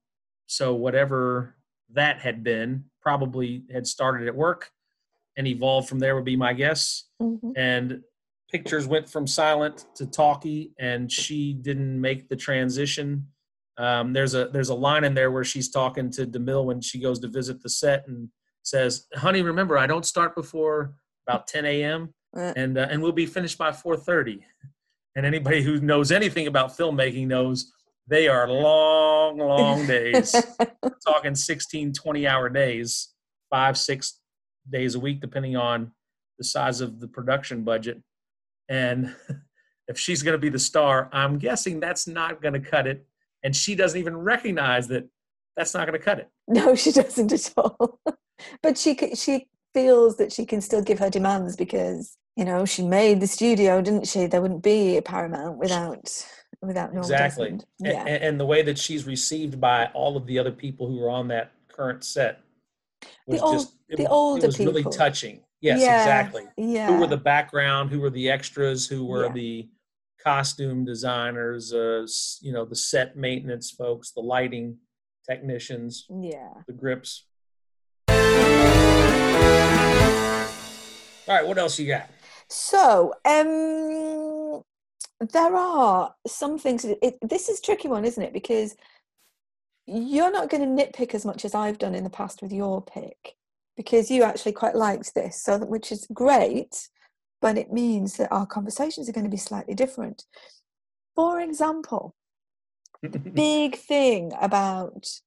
so 0.47 0.75
whatever 0.75 1.57
that 1.93 2.19
had 2.21 2.43
been 2.43 2.85
probably 3.01 3.65
had 3.73 3.87
started 3.87 4.27
at 4.29 4.35
work 4.35 4.71
and 5.37 5.47
evolved 5.47 5.89
from 5.89 5.99
there 5.99 6.15
would 6.15 6.25
be 6.25 6.37
my 6.37 6.53
guess 6.53 7.05
Mhm. 7.23 7.53
and 7.57 8.03
pictures 8.51 8.87
went 8.87 9.09
from 9.09 9.27
silent 9.27 9.87
to 9.95 10.07
talkie 10.07 10.73
and 10.79 11.11
she 11.11 11.53
didn't 11.55 12.01
make 12.01 12.29
the 12.29 12.35
transition 12.37 13.27
um, 13.81 14.13
there's 14.13 14.35
a 14.35 14.49
there's 14.49 14.69
a 14.69 14.75
line 14.75 15.05
in 15.05 15.15
there 15.15 15.31
where 15.31 15.45
she's 15.45 15.71
talking 15.71 16.11
to 16.11 16.27
demille 16.27 16.65
when 16.65 16.81
she 16.81 17.01
goes 17.01 17.19
to 17.21 17.29
visit 17.29 17.63
the 17.63 17.69
set 17.69 18.07
and 18.07 18.29
says 18.63 19.07
honey 19.15 19.43
remember 19.43 19.79
i 19.79 19.87
don't 19.87 20.05
start 20.05 20.35
before 20.35 20.95
about 21.27 21.47
10 21.47 21.65
a.m 21.65 22.13
Uh. 22.37 22.53
and 22.57 22.77
uh, 22.79 22.87
and 22.91 23.03
we'll 23.03 23.13
be 23.13 23.27
finished 23.27 23.59
by 23.59 23.71
4.30 23.71 24.41
and 25.17 25.27
anybody 25.27 25.63
who 25.63 25.81
knows 25.81 26.13
anything 26.13 26.47
about 26.47 26.77
filmmaking 26.77 27.27
knows 27.27 27.73
they 28.07 28.27
are 28.29 28.49
long 28.49 29.39
long 29.39 29.87
days. 29.87 30.35
We're 30.83 30.91
talking 31.07 31.35
16 31.35 31.93
20 31.93 32.27
hour 32.27 32.49
days 32.49 33.15
five 33.51 33.79
six 33.79 34.19
days 34.69 34.95
a 34.97 35.01
week 35.01 35.21
depending 35.21 35.57
on 35.57 35.93
the 36.39 36.45
size 36.45 36.81
of 36.81 36.99
the 37.01 37.07
production 37.09 37.63
budget. 37.63 38.03
And 38.69 39.15
if 39.91 39.99
she's 39.99 40.23
going 40.23 40.35
to 40.35 40.39
be 40.39 40.49
the 40.49 40.59
star 40.59 41.11
i'm 41.13 41.37
guessing 41.37 41.81
that's 41.81 42.07
not 42.07 42.41
going 42.41 42.55
to 42.55 42.61
cut 42.61 42.87
it 42.87 43.05
and 43.43 43.55
she 43.55 43.75
doesn't 43.75 43.99
even 43.99 44.17
recognize 44.17 44.89
that 44.89 45.09
that's 45.57 45.75
not 45.75 45.87
going 45.87 45.99
to 45.99 46.05
cut 46.05 46.19
it 46.19 46.29
No, 46.49 46.75
she 46.75 46.93
doesn't 46.93 47.33
at 47.33 47.53
all. 47.57 47.99
but 48.63 48.79
she 48.79 48.97
she 49.15 49.47
feels 49.75 50.17
that 50.17 50.33
she 50.33 50.45
can 50.47 50.61
still 50.61 50.83
give 50.83 50.99
her 50.99 51.11
demands 51.11 51.57
because 51.57 52.17
you 52.37 52.45
know 52.45 52.65
she 52.65 52.83
made 52.83 53.21
the 53.21 53.27
studio, 53.27 53.81
didn't 53.83 54.07
she? 54.07 54.27
There 54.27 54.41
wouldn't 54.41 54.63
be 54.63 54.97
a 54.97 55.03
Paramount 55.03 55.59
without 55.59 56.25
without 56.63 56.93
Norma 56.93 57.07
exactly 57.07 57.51
Desmond. 57.51 57.65
Yeah, 57.79 58.05
and, 58.07 58.23
and 58.25 58.41
the 58.41 58.47
way 58.47 58.63
that 58.63 58.79
she's 58.79 59.07
received 59.07 59.61
by 59.61 59.87
all 59.95 60.17
of 60.17 60.27
the 60.27 60.39
other 60.39 60.53
people 60.53 60.87
who 60.89 61.03
are 61.05 61.11
on 61.11 61.29
that 61.29 61.53
current 61.69 62.05
set 62.05 62.41
was 63.27 63.41
ol- 63.41 63.53
just 63.53 63.75
it, 63.89 63.97
the 63.97 64.09
older 64.09 64.45
it 64.45 64.47
was 64.47 64.59
really 64.59 64.85
touching 64.85 65.41
yes 65.63 65.81
Yeah, 65.81 66.01
exactly 66.01 66.45
yeah. 66.57 66.87
who 66.89 67.01
were 67.01 67.07
the 67.07 67.17
background 67.17 67.91
who 67.91 68.01
were 68.01 68.11
the 68.11 68.29
extras 68.31 68.87
who 68.87 69.05
were 69.07 69.27
Yeah. 69.27 69.33
the 69.33 69.69
costume 70.23 70.85
designers 70.85 71.73
uh, 71.73 72.07
you 72.41 72.53
know 72.53 72.65
the 72.65 72.77
set 72.77 73.17
maintenance 73.17 73.71
folks 73.71 74.13
the 74.13 74.21
lighting 74.21 74.77
technicians 75.29 76.07
yeah. 76.21 76.53
the 76.67 76.73
grips 76.73 77.27
all 78.09 78.17
right 81.37 81.47
what 81.47 81.59
else 81.59 81.79
you 81.79 81.87
got 81.87 82.09
So, 82.53 83.15
um, 83.25 84.63
there 85.21 85.55
are 85.55 86.15
some 86.27 86.59
things. 86.59 86.85
It, 86.85 87.17
this 87.23 87.49
is 87.49 87.61
a 87.61 87.63
tricky 87.63 87.87
one, 87.87 88.05
isn't 88.05 88.23
it? 88.23 88.33
Because 88.33 88.75
you're 89.87 90.33
not 90.33 90.51
going 90.51 90.77
to 90.77 90.85
nitpick 90.85 91.15
as 91.15 91.25
much 91.25 91.45
as 91.45 91.55
I've 91.55 91.79
done 91.79 91.95
in 91.95 92.03
the 92.03 92.11
past 92.11 92.43
with 92.43 92.53
your 92.53 92.83
pick, 92.83 93.37
because 93.77 94.11
you 94.11 94.25
actually 94.25 94.53
quite 94.53 94.75
liked 94.75 95.15
this, 95.15 95.41
so 95.41 95.59
that, 95.59 95.69
which 95.69 95.93
is 95.93 96.09
great. 96.13 96.89
But 97.41 97.57
it 97.57 97.73
means 97.73 98.17
that 98.17 98.33
our 98.33 98.47
conversations 98.47 99.09
are 99.09 99.13
going 99.13 99.25
to 99.25 99.31
be 99.31 99.37
slightly 99.37 99.75
different. 99.75 100.25
For 101.15 101.41
example, 101.41 102.15
the 103.03 103.19
big 103.19 103.77
thing 103.77 104.33
about 104.41 105.21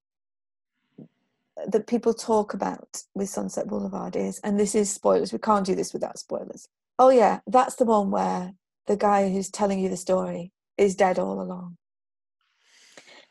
that 1.68 1.88
people 1.88 2.14
talk 2.14 2.54
about 2.54 3.04
with 3.14 3.30
Sunset 3.30 3.68
Boulevard 3.68 4.16
is, 4.16 4.40
and 4.40 4.60
this 4.60 4.76
is 4.76 4.92
spoilers. 4.92 5.34
We 5.34 5.40
can't 5.40 5.66
do 5.66 5.76
this 5.76 5.94
without 5.94 6.20
spoilers. 6.20 6.68
Oh 7.00 7.10
yeah, 7.10 7.40
that's 7.48 7.76
the 7.76 7.86
one 7.86 8.12
where 8.12 8.54
the 8.88 8.98
guy 8.98 9.30
who's 9.30 9.50
telling 9.50 9.80
you 9.80 9.90
the 9.90 9.98
story 9.98 10.52
is 10.78 10.96
dead 10.96 11.20
all 11.20 11.42
along. 11.42 11.78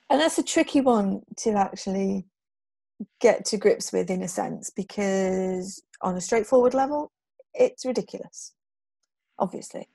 And 0.09 0.21
that's 0.21 0.38
a 0.38 0.42
tricky 0.42 0.81
one 0.81 1.23
to 1.38 1.53
actually 1.53 2.27
get 3.21 3.45
to 3.47 3.57
grips 3.57 3.92
with 3.92 4.11
in 4.11 4.23
a 4.23 4.29
sense 4.29 4.71
because 4.71 5.83
on 6.01 6.16
a 6.16 6.21
straightforward 6.21 6.75
level, 6.75 7.11
it's 7.55 7.85
ridiculous, 7.85 8.53
obviously. 9.38 9.88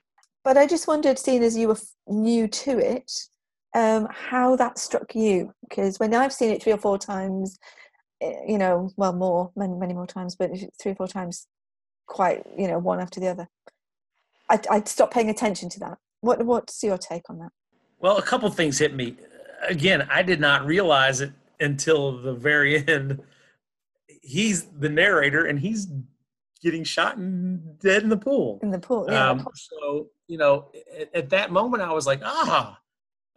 But 0.44 0.56
I 0.56 0.66
just 0.66 0.88
wondered, 0.88 1.18
seeing 1.18 1.42
as 1.42 1.56
you 1.56 1.68
were 1.68 1.78
new 2.06 2.48
to 2.48 2.78
it, 2.78 3.12
um, 3.74 4.08
how 4.10 4.56
that 4.56 4.78
struck 4.78 5.14
you. 5.14 5.52
Because 5.68 5.98
when 5.98 6.14
I've 6.14 6.32
seen 6.32 6.50
it 6.50 6.62
three 6.62 6.72
or 6.72 6.78
four 6.78 6.98
times, 6.98 7.58
eh, 8.20 8.32
you 8.46 8.58
know, 8.58 8.90
well, 8.96 9.12
more, 9.12 9.50
many, 9.56 9.74
many 9.74 9.94
more 9.94 10.06
times, 10.06 10.36
but 10.36 10.50
three 10.80 10.92
or 10.92 10.94
four 10.94 11.08
times, 11.08 11.46
quite, 12.06 12.44
you 12.56 12.68
know, 12.68 12.78
one 12.78 13.00
after 13.00 13.20
the 13.20 13.28
other. 13.28 13.48
I, 14.48 14.60
I 14.70 14.82
stopped 14.84 15.12
paying 15.12 15.28
attention 15.28 15.68
to 15.70 15.80
that. 15.80 15.98
What, 16.20 16.44
what's 16.44 16.82
your 16.82 16.98
take 16.98 17.28
on 17.28 17.38
that? 17.38 17.50
Well, 18.00 18.16
a 18.16 18.22
couple 18.22 18.50
things 18.50 18.78
hit 18.78 18.94
me. 18.94 19.16
Again, 19.68 20.06
I 20.10 20.22
did 20.22 20.40
not 20.40 20.64
realize 20.64 21.20
it 21.20 21.32
until 21.60 22.22
the 22.22 22.32
very 22.32 22.86
end. 22.88 23.20
He's 24.22 24.64
the 24.64 24.88
narrator, 24.88 25.46
and 25.46 25.58
he's 25.58 25.88
getting 26.62 26.84
shot 26.84 27.16
and 27.16 27.78
dead 27.78 28.02
in 28.02 28.08
the 28.08 28.16
pool. 28.16 28.58
In 28.62 28.70
the 28.70 28.78
pool, 28.78 29.06
yeah. 29.08 29.30
Um, 29.30 29.46
so 29.54 30.08
you 30.26 30.38
know, 30.38 30.70
at, 30.98 31.14
at 31.14 31.30
that 31.30 31.50
moment, 31.52 31.82
I 31.82 31.92
was 31.92 32.06
like, 32.06 32.20
ah. 32.24 32.78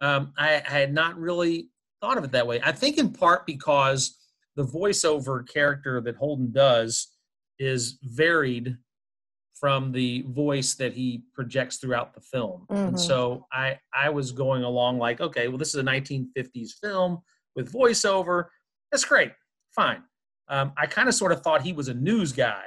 Um, 0.00 0.32
I, 0.36 0.54
I 0.56 0.78
had 0.80 0.92
not 0.92 1.16
really 1.16 1.68
thought 2.00 2.18
of 2.18 2.24
it 2.24 2.32
that 2.32 2.44
way. 2.44 2.60
I 2.64 2.72
think 2.72 2.98
in 2.98 3.12
part 3.12 3.46
because 3.46 4.18
the 4.56 4.64
voiceover 4.64 5.46
character 5.48 6.00
that 6.00 6.16
Holden 6.16 6.50
does 6.50 7.06
is 7.60 7.98
varied 8.02 8.76
from 9.54 9.92
the 9.92 10.22
voice 10.22 10.74
that 10.74 10.92
he 10.92 11.22
projects 11.32 11.76
throughout 11.76 12.14
the 12.14 12.20
film. 12.20 12.66
And 12.70 12.96
Mhm. 12.96 12.98
so 12.98 13.46
I 13.52 13.78
I 13.94 14.10
was 14.10 14.32
going 14.32 14.64
along 14.64 14.98
like, 14.98 15.20
okay, 15.20 15.46
well, 15.46 15.56
this 15.58 15.68
is 15.68 15.76
a 15.76 15.84
1950s 15.84 16.72
film 16.82 17.22
with 17.54 17.72
voiceover. 17.72 18.46
That's 18.90 19.04
great, 19.04 19.30
fine. 19.70 20.02
Um, 20.48 20.72
I 20.76 20.86
kind 20.86 21.08
of 21.08 21.14
sort 21.14 21.30
of 21.30 21.42
thought 21.42 21.62
he 21.62 21.72
was 21.72 21.86
a 21.86 21.94
news 21.94 22.32
guy 22.32 22.64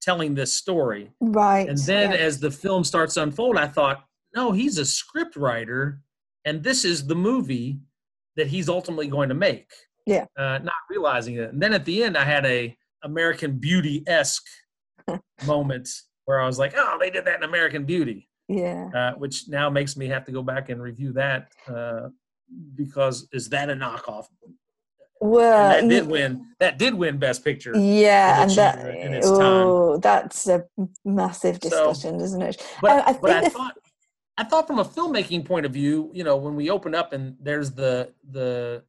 telling 0.00 0.34
this 0.34 0.52
story, 0.52 1.10
right. 1.20 1.68
and 1.68 1.78
then 1.78 2.12
yeah. 2.12 2.16
as 2.18 2.38
the 2.38 2.50
film 2.50 2.84
starts 2.84 3.14
to 3.14 3.22
unfold, 3.22 3.56
I 3.56 3.66
thought, 3.66 4.04
no, 4.34 4.52
he's 4.52 4.78
a 4.78 4.84
script 4.84 5.36
writer, 5.36 6.00
and 6.44 6.62
this 6.62 6.84
is 6.84 7.06
the 7.06 7.14
movie 7.14 7.80
that 8.36 8.46
he's 8.46 8.68
ultimately 8.68 9.08
going 9.08 9.28
to 9.28 9.34
make. 9.34 9.70
Yeah. 10.06 10.24
Uh, 10.36 10.58
not 10.62 10.74
realizing 10.88 11.36
it. 11.36 11.52
And 11.52 11.62
then 11.62 11.74
at 11.74 11.84
the 11.84 12.02
end, 12.02 12.16
I 12.16 12.24
had 12.24 12.46
a 12.46 12.76
American 13.02 13.58
Beauty 13.58 14.02
esque 14.06 14.46
moment 15.46 15.88
where 16.24 16.40
I 16.40 16.46
was 16.46 16.58
like, 16.58 16.74
oh, 16.76 16.96
they 17.00 17.10
did 17.10 17.24
that 17.24 17.36
in 17.36 17.42
American 17.42 17.84
Beauty, 17.84 18.28
yeah. 18.48 18.88
uh, 18.94 19.12
which 19.14 19.48
now 19.48 19.68
makes 19.68 19.96
me 19.96 20.06
have 20.08 20.24
to 20.26 20.32
go 20.32 20.42
back 20.42 20.68
and 20.68 20.80
review 20.80 21.12
that 21.12 21.52
uh, 21.68 22.08
because 22.74 23.28
is 23.32 23.48
that 23.50 23.70
a 23.70 23.74
knockoff? 23.74 24.26
Well, 25.20 25.78
And 25.78 25.90
that 25.90 25.94
did 25.94 26.08
win. 26.10 26.46
That 26.60 26.78
did 26.78 26.94
win 26.94 27.18
Best 27.18 27.44
Picture. 27.44 27.76
yeah, 27.76 28.42
and 28.42 28.50
that 28.52 28.78
in 28.96 29.12
its 29.14 29.28
time. 29.28 29.38
oh, 29.40 29.96
that's 29.98 30.48
a 30.48 30.64
massive 31.04 31.58
So- 31.62 31.68
discussion, 31.68 32.20
isn't 32.20 32.40
it? 32.42 32.66
But 32.80 33.06
I- 33.06 33.12
but 33.18 33.30
I 33.30 33.48
thought 33.48 33.76
I 34.38 34.44
thought 34.44 34.66
from 34.66 34.78
a 34.78 34.84
filmmaking 34.84 35.44
point 35.44 35.66
of 35.66 35.72
view, 35.72 36.10
you 36.14 36.24
know, 36.24 36.36
when 36.38 36.56
we 36.56 36.70
open 36.70 36.94
up 36.94 37.12
and 37.12 37.36
there's 37.40 37.72
the 37.72 38.14
the 38.30 38.82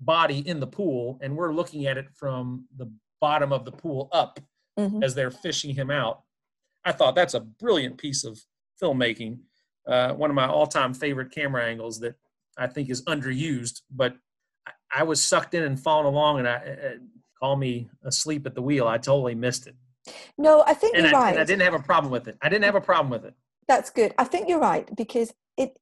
body 0.00 0.46
in 0.46 0.60
the 0.60 0.66
pool, 0.66 1.18
and 1.22 1.34
we're 1.34 1.54
looking 1.54 1.86
at 1.86 1.96
it 1.96 2.10
from 2.14 2.66
the 2.76 2.90
bottom 3.20 3.50
of 3.52 3.64
the 3.64 3.72
pool 3.72 4.08
up 4.12 4.38
Mhm. 4.78 5.02
as 5.02 5.14
they're 5.14 5.30
fishing 5.30 5.74
him 5.74 5.90
out. 5.90 6.22
I 6.84 6.92
thought 6.92 7.14
that's 7.14 7.32
a 7.32 7.40
brilliant 7.40 7.96
piece 7.96 8.24
of 8.24 8.38
filmmaking. 8.82 9.38
Uh, 9.86 10.12
one 10.12 10.28
of 10.28 10.36
my 10.36 10.46
all-time 10.46 10.92
favorite 10.92 11.30
camera 11.30 11.64
angles 11.64 12.00
that 12.00 12.16
I 12.58 12.66
think 12.66 12.90
is 12.90 13.02
underused, 13.04 13.82
but 13.90 14.16
I, 14.96 15.02
was 15.02 15.22
sucked 15.22 15.54
in 15.54 15.62
and 15.62 15.78
following 15.78 16.06
along, 16.06 16.38
and 16.40 16.48
I 16.48 16.54
uh, 16.54 16.90
call 17.38 17.56
me 17.56 17.88
asleep 18.04 18.46
at 18.46 18.54
the 18.54 18.62
wheel. 18.62 18.86
I 18.86 18.98
totally 18.98 19.34
missed 19.34 19.66
it, 19.66 19.74
No, 20.38 20.62
I 20.66 20.74
think 20.74 20.96
and 20.96 21.06
you're 21.06 21.16
I, 21.16 21.20
right. 21.20 21.30
and 21.30 21.40
I 21.40 21.44
didn't 21.44 21.62
have 21.62 21.74
a 21.74 21.82
problem 21.82 22.10
with 22.10 22.28
it. 22.28 22.36
I 22.42 22.48
didn't 22.48 22.64
have 22.64 22.74
a 22.74 22.80
problem 22.80 23.10
with 23.10 23.24
it. 23.24 23.34
That's 23.66 23.90
good. 23.90 24.14
I 24.18 24.24
think 24.24 24.48
you're 24.48 24.60
right 24.60 24.88
because 24.94 25.32
it 25.56 25.78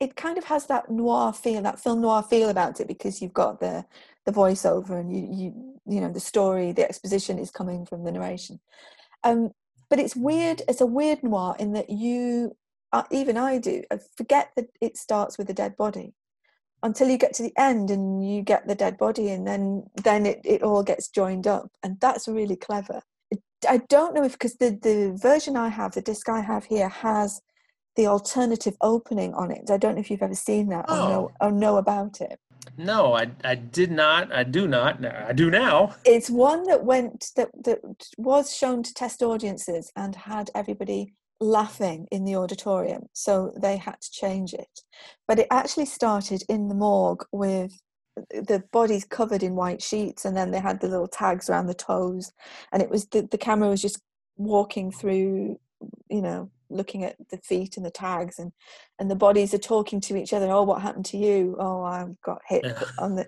it 0.00 0.16
kind 0.16 0.38
of 0.38 0.44
has 0.44 0.66
that 0.66 0.90
noir 0.90 1.32
feel, 1.32 1.62
that 1.62 1.78
film 1.78 2.00
noir 2.00 2.22
feel 2.22 2.48
about 2.48 2.80
it 2.80 2.88
because 2.88 3.20
you've 3.20 3.34
got 3.34 3.60
the 3.60 3.84
the 4.26 4.32
voiceover 4.32 5.00
and 5.00 5.14
you 5.14 5.28
you 5.32 5.80
you 5.86 6.00
know 6.00 6.12
the 6.12 6.20
story, 6.20 6.72
the 6.72 6.84
exposition 6.84 7.38
is 7.38 7.50
coming 7.50 7.86
from 7.86 8.04
the 8.04 8.12
narration. 8.12 8.60
Um, 9.24 9.52
but 9.90 9.98
it's 9.98 10.16
weird. 10.16 10.62
It's 10.68 10.80
a 10.80 10.86
weird 10.86 11.22
noir 11.22 11.56
in 11.58 11.72
that 11.72 11.90
you, 11.90 12.56
uh, 12.92 13.02
even 13.10 13.36
I 13.36 13.58
do, 13.58 13.82
I 13.90 13.98
forget 14.16 14.52
that 14.56 14.68
it 14.80 14.96
starts 14.96 15.36
with 15.36 15.50
a 15.50 15.54
dead 15.54 15.76
body 15.76 16.14
until 16.82 17.08
you 17.08 17.18
get 17.18 17.34
to 17.34 17.42
the 17.42 17.52
end 17.58 17.90
and 17.90 18.26
you 18.26 18.42
get 18.42 18.66
the 18.66 18.74
dead 18.74 18.96
body 18.96 19.30
and 19.30 19.46
then 19.46 19.84
then 20.02 20.26
it, 20.26 20.40
it 20.44 20.62
all 20.62 20.82
gets 20.82 21.08
joined 21.08 21.46
up 21.46 21.70
and 21.82 21.98
that's 22.00 22.26
really 22.28 22.56
clever 22.56 23.00
I 23.68 23.78
don't 23.88 24.14
know 24.14 24.24
if 24.24 24.32
because 24.32 24.56
the 24.56 24.70
the 24.70 25.16
version 25.20 25.56
I 25.56 25.68
have, 25.68 25.92
the 25.92 26.00
disc 26.00 26.28
I 26.28 26.40
have 26.40 26.64
here, 26.64 26.88
has 26.88 27.40
the 27.96 28.06
alternative 28.06 28.76
opening 28.80 29.34
on 29.34 29.50
it. 29.50 29.70
I 29.70 29.76
don't 29.76 29.94
know 29.94 30.00
if 30.00 30.10
you've 30.10 30.22
ever 30.22 30.34
seen 30.34 30.68
that 30.68 30.86
or 30.88 30.96
know 30.96 31.30
Oh. 31.40 31.46
or 31.46 31.52
know 31.52 31.76
about 31.76 32.20
it. 32.20 32.38
No, 32.76 33.14
I, 33.14 33.30
I 33.44 33.56
did 33.56 33.90
not. 33.90 34.32
I 34.32 34.44
do 34.44 34.66
not. 34.66 35.04
I 35.04 35.32
do 35.32 35.50
now. 35.50 35.94
It's 36.04 36.30
one 36.30 36.64
that 36.64 36.84
went 36.84 37.30
that 37.36 37.50
that 37.64 37.80
was 38.16 38.56
shown 38.56 38.82
to 38.82 38.94
test 38.94 39.22
audiences 39.22 39.92
and 39.96 40.14
had 40.16 40.50
everybody 40.54 41.14
laughing 41.40 42.06
in 42.10 42.24
the 42.24 42.36
auditorium, 42.36 43.06
so 43.12 43.52
they 43.56 43.76
had 43.76 44.00
to 44.00 44.10
change 44.10 44.52
it. 44.52 44.80
But 45.26 45.38
it 45.38 45.46
actually 45.50 45.86
started 45.86 46.42
in 46.48 46.68
the 46.68 46.74
morgue 46.74 47.24
with 47.32 47.80
the 48.30 48.62
bodies 48.72 49.04
covered 49.04 49.42
in 49.42 49.54
white 49.54 49.82
sheets, 49.82 50.24
and 50.24 50.36
then 50.36 50.50
they 50.50 50.60
had 50.60 50.80
the 50.80 50.88
little 50.88 51.08
tags 51.08 51.48
around 51.48 51.66
the 51.66 51.74
toes, 51.74 52.32
and 52.72 52.82
it 52.82 52.90
was 52.90 53.06
the, 53.06 53.22
the 53.22 53.38
camera 53.38 53.68
was 53.68 53.82
just 53.82 54.00
walking 54.36 54.90
through, 54.90 55.58
you 56.08 56.22
know, 56.22 56.50
looking 56.70 57.04
at 57.04 57.16
the 57.30 57.38
feet 57.38 57.76
and 57.76 57.84
the 57.84 57.90
tags 57.90 58.38
and 58.38 58.52
and 58.98 59.10
the 59.10 59.16
bodies 59.16 59.52
are 59.52 59.58
talking 59.58 60.00
to 60.00 60.16
each 60.16 60.32
other 60.32 60.50
oh 60.50 60.62
what 60.62 60.80
happened 60.80 61.04
to 61.04 61.16
you? 61.16 61.56
Oh 61.58 61.82
i 61.82 62.06
got 62.24 62.40
hit 62.48 62.64
on 62.98 63.16
the 63.16 63.26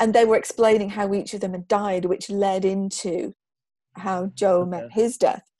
and 0.00 0.12
they 0.12 0.24
were 0.24 0.36
explaining 0.36 0.90
how 0.90 1.14
each 1.14 1.32
of 1.32 1.40
them 1.40 1.52
had 1.52 1.68
died 1.68 2.04
which 2.04 2.28
led 2.28 2.64
into 2.64 3.32
how 3.94 4.26
joe 4.34 4.64
met 4.66 4.90
his 4.90 5.16
death 5.16 5.51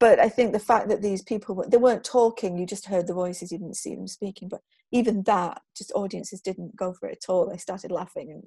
but 0.00 0.18
i 0.18 0.28
think 0.28 0.52
the 0.52 0.58
fact 0.58 0.88
that 0.88 1.02
these 1.02 1.22
people 1.22 1.64
they 1.68 1.76
weren't 1.76 2.04
talking 2.04 2.58
you 2.58 2.66
just 2.66 2.86
heard 2.86 3.06
the 3.06 3.14
voices 3.14 3.52
you 3.52 3.58
didn't 3.58 3.76
see 3.76 3.94
them 3.94 4.08
speaking 4.08 4.48
but 4.48 4.60
even 4.90 5.22
that 5.22 5.62
just 5.76 5.92
audiences 5.94 6.40
didn't 6.40 6.74
go 6.74 6.92
for 6.92 7.08
it 7.08 7.18
at 7.22 7.32
all 7.32 7.48
they 7.48 7.56
started 7.56 7.92
laughing 7.92 8.30
and 8.32 8.42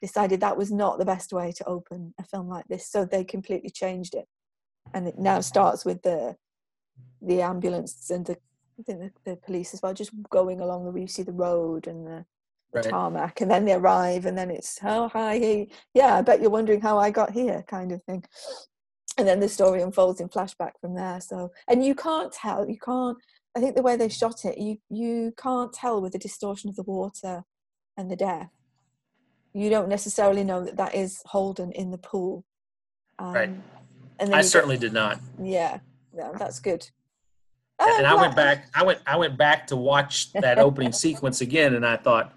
decided 0.00 0.40
that 0.40 0.56
was 0.56 0.70
not 0.70 0.98
the 0.98 1.04
best 1.04 1.32
way 1.32 1.52
to 1.52 1.64
open 1.66 2.14
a 2.18 2.24
film 2.24 2.48
like 2.48 2.66
this 2.68 2.90
so 2.90 3.04
they 3.04 3.24
completely 3.24 3.70
changed 3.70 4.14
it 4.14 4.26
and 4.94 5.06
it 5.06 5.18
now 5.18 5.40
starts 5.40 5.84
with 5.84 6.00
the 6.02 6.36
the 7.20 7.42
ambulance 7.42 8.10
and 8.10 8.26
the 8.26 8.36
I 8.78 8.82
think 8.82 9.00
the, 9.00 9.30
the 9.30 9.36
police 9.36 9.72
as 9.72 9.80
well, 9.82 9.94
just 9.94 10.12
going 10.28 10.60
along 10.60 10.84
the 10.84 11.00
you 11.00 11.06
see 11.06 11.22
the 11.22 11.32
road 11.32 11.86
and 11.86 12.06
the, 12.06 12.24
the 12.72 12.80
Right. 12.80 12.84
tarmac, 12.90 13.40
and 13.40 13.50
then 13.50 13.64
they 13.64 13.72
arrive, 13.72 14.26
and 14.26 14.36
then 14.36 14.50
it's 14.50 14.78
oh 14.84 15.08
hi, 15.08 15.68
yeah, 15.94 16.16
I 16.16 16.22
bet 16.22 16.40
you're 16.42 16.50
wondering 16.50 16.80
how 16.82 16.98
I 16.98 17.10
got 17.10 17.30
here, 17.30 17.64
kind 17.68 17.92
of 17.92 18.02
thing. 18.02 18.24
And 19.18 19.26
then 19.26 19.40
the 19.40 19.48
story 19.48 19.80
unfolds 19.82 20.20
in 20.20 20.28
flashback 20.28 20.72
from 20.80 20.94
there. 20.94 21.20
So, 21.20 21.50
and 21.68 21.84
you 21.84 21.94
can't 21.94 22.32
tell, 22.32 22.68
you 22.68 22.76
can't. 22.78 23.16
I 23.56 23.60
think 23.60 23.74
the 23.74 23.82
way 23.82 23.96
they 23.96 24.10
shot 24.10 24.44
it, 24.44 24.58
you 24.58 24.76
you 24.90 25.32
can't 25.38 25.72
tell 25.72 26.02
with 26.02 26.12
the 26.12 26.18
distortion 26.18 26.68
of 26.68 26.76
the 26.76 26.82
water 26.82 27.44
and 27.96 28.10
the 28.10 28.16
death. 28.16 28.50
You 29.54 29.70
don't 29.70 29.88
necessarily 29.88 30.44
know 30.44 30.62
that 30.62 30.76
that 30.76 30.94
is 30.94 31.22
Holden 31.24 31.72
in 31.72 31.90
the 31.90 31.96
pool. 31.98 32.44
Um, 33.18 33.32
Right. 33.32 33.50
And 34.18 34.34
I 34.34 34.38
you 34.38 34.42
get- 34.42 34.44
certainly 34.50 34.76
did 34.76 34.92
not. 34.92 35.20
yeah, 35.42 35.78
yeah, 36.14 36.32
that's 36.38 36.60
good. 36.60 36.86
and 37.78 38.04
Uh, 38.06 38.10
I 38.10 38.14
went 38.20 38.36
back. 38.36 38.68
I 38.74 38.82
went. 38.84 39.00
I 39.06 39.16
went 39.16 39.38
back 39.38 39.66
to 39.68 39.76
watch 39.76 40.32
that 40.34 40.58
opening 40.58 40.92
sequence 40.92 41.40
again, 41.40 41.74
and 41.74 41.86
I 41.86 41.96
thought 41.96 42.34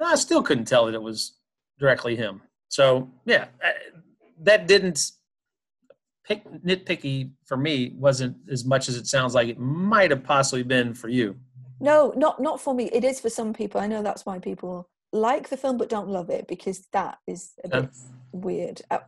I 0.00 0.14
still 0.16 0.42
couldn't 0.42 0.66
tell 0.66 0.84
that 0.86 0.94
it 0.94 1.02
was 1.02 1.32
directly 1.78 2.16
him. 2.16 2.42
So 2.68 3.10
yeah, 3.24 3.46
I- 3.62 3.72
that 4.40 4.66
didn't 4.66 5.12
pick 6.28 6.44
nitpicky 6.64 7.30
for 7.46 7.56
me. 7.56 7.92
wasn't 7.96 8.36
as 8.50 8.64
much 8.64 8.88
as 8.88 8.96
it 8.96 9.06
sounds 9.06 9.34
like 9.34 9.48
it 9.48 9.58
might 9.58 10.10
have 10.10 10.22
possibly 10.22 10.62
been 10.62 10.94
for 10.94 11.08
you. 11.08 11.36
No, 11.80 12.12
not 12.16 12.40
not 12.40 12.60
for 12.60 12.74
me. 12.74 12.84
It 12.92 13.04
is 13.04 13.20
for 13.20 13.30
some 13.30 13.52
people. 13.52 13.80
I 13.80 13.86
know 13.86 14.02
that's 14.02 14.26
why 14.26 14.38
people 14.38 14.88
like 15.12 15.48
the 15.48 15.56
film 15.56 15.78
but 15.78 15.88
don't 15.88 16.08
love 16.08 16.28
it 16.28 16.46
because 16.46 16.86
that 16.92 17.18
is 17.26 17.52
a 17.64 17.68
Yeah. 17.68 17.80
bit 17.80 17.90
weird. 18.32 18.82
Uh, 18.90 18.98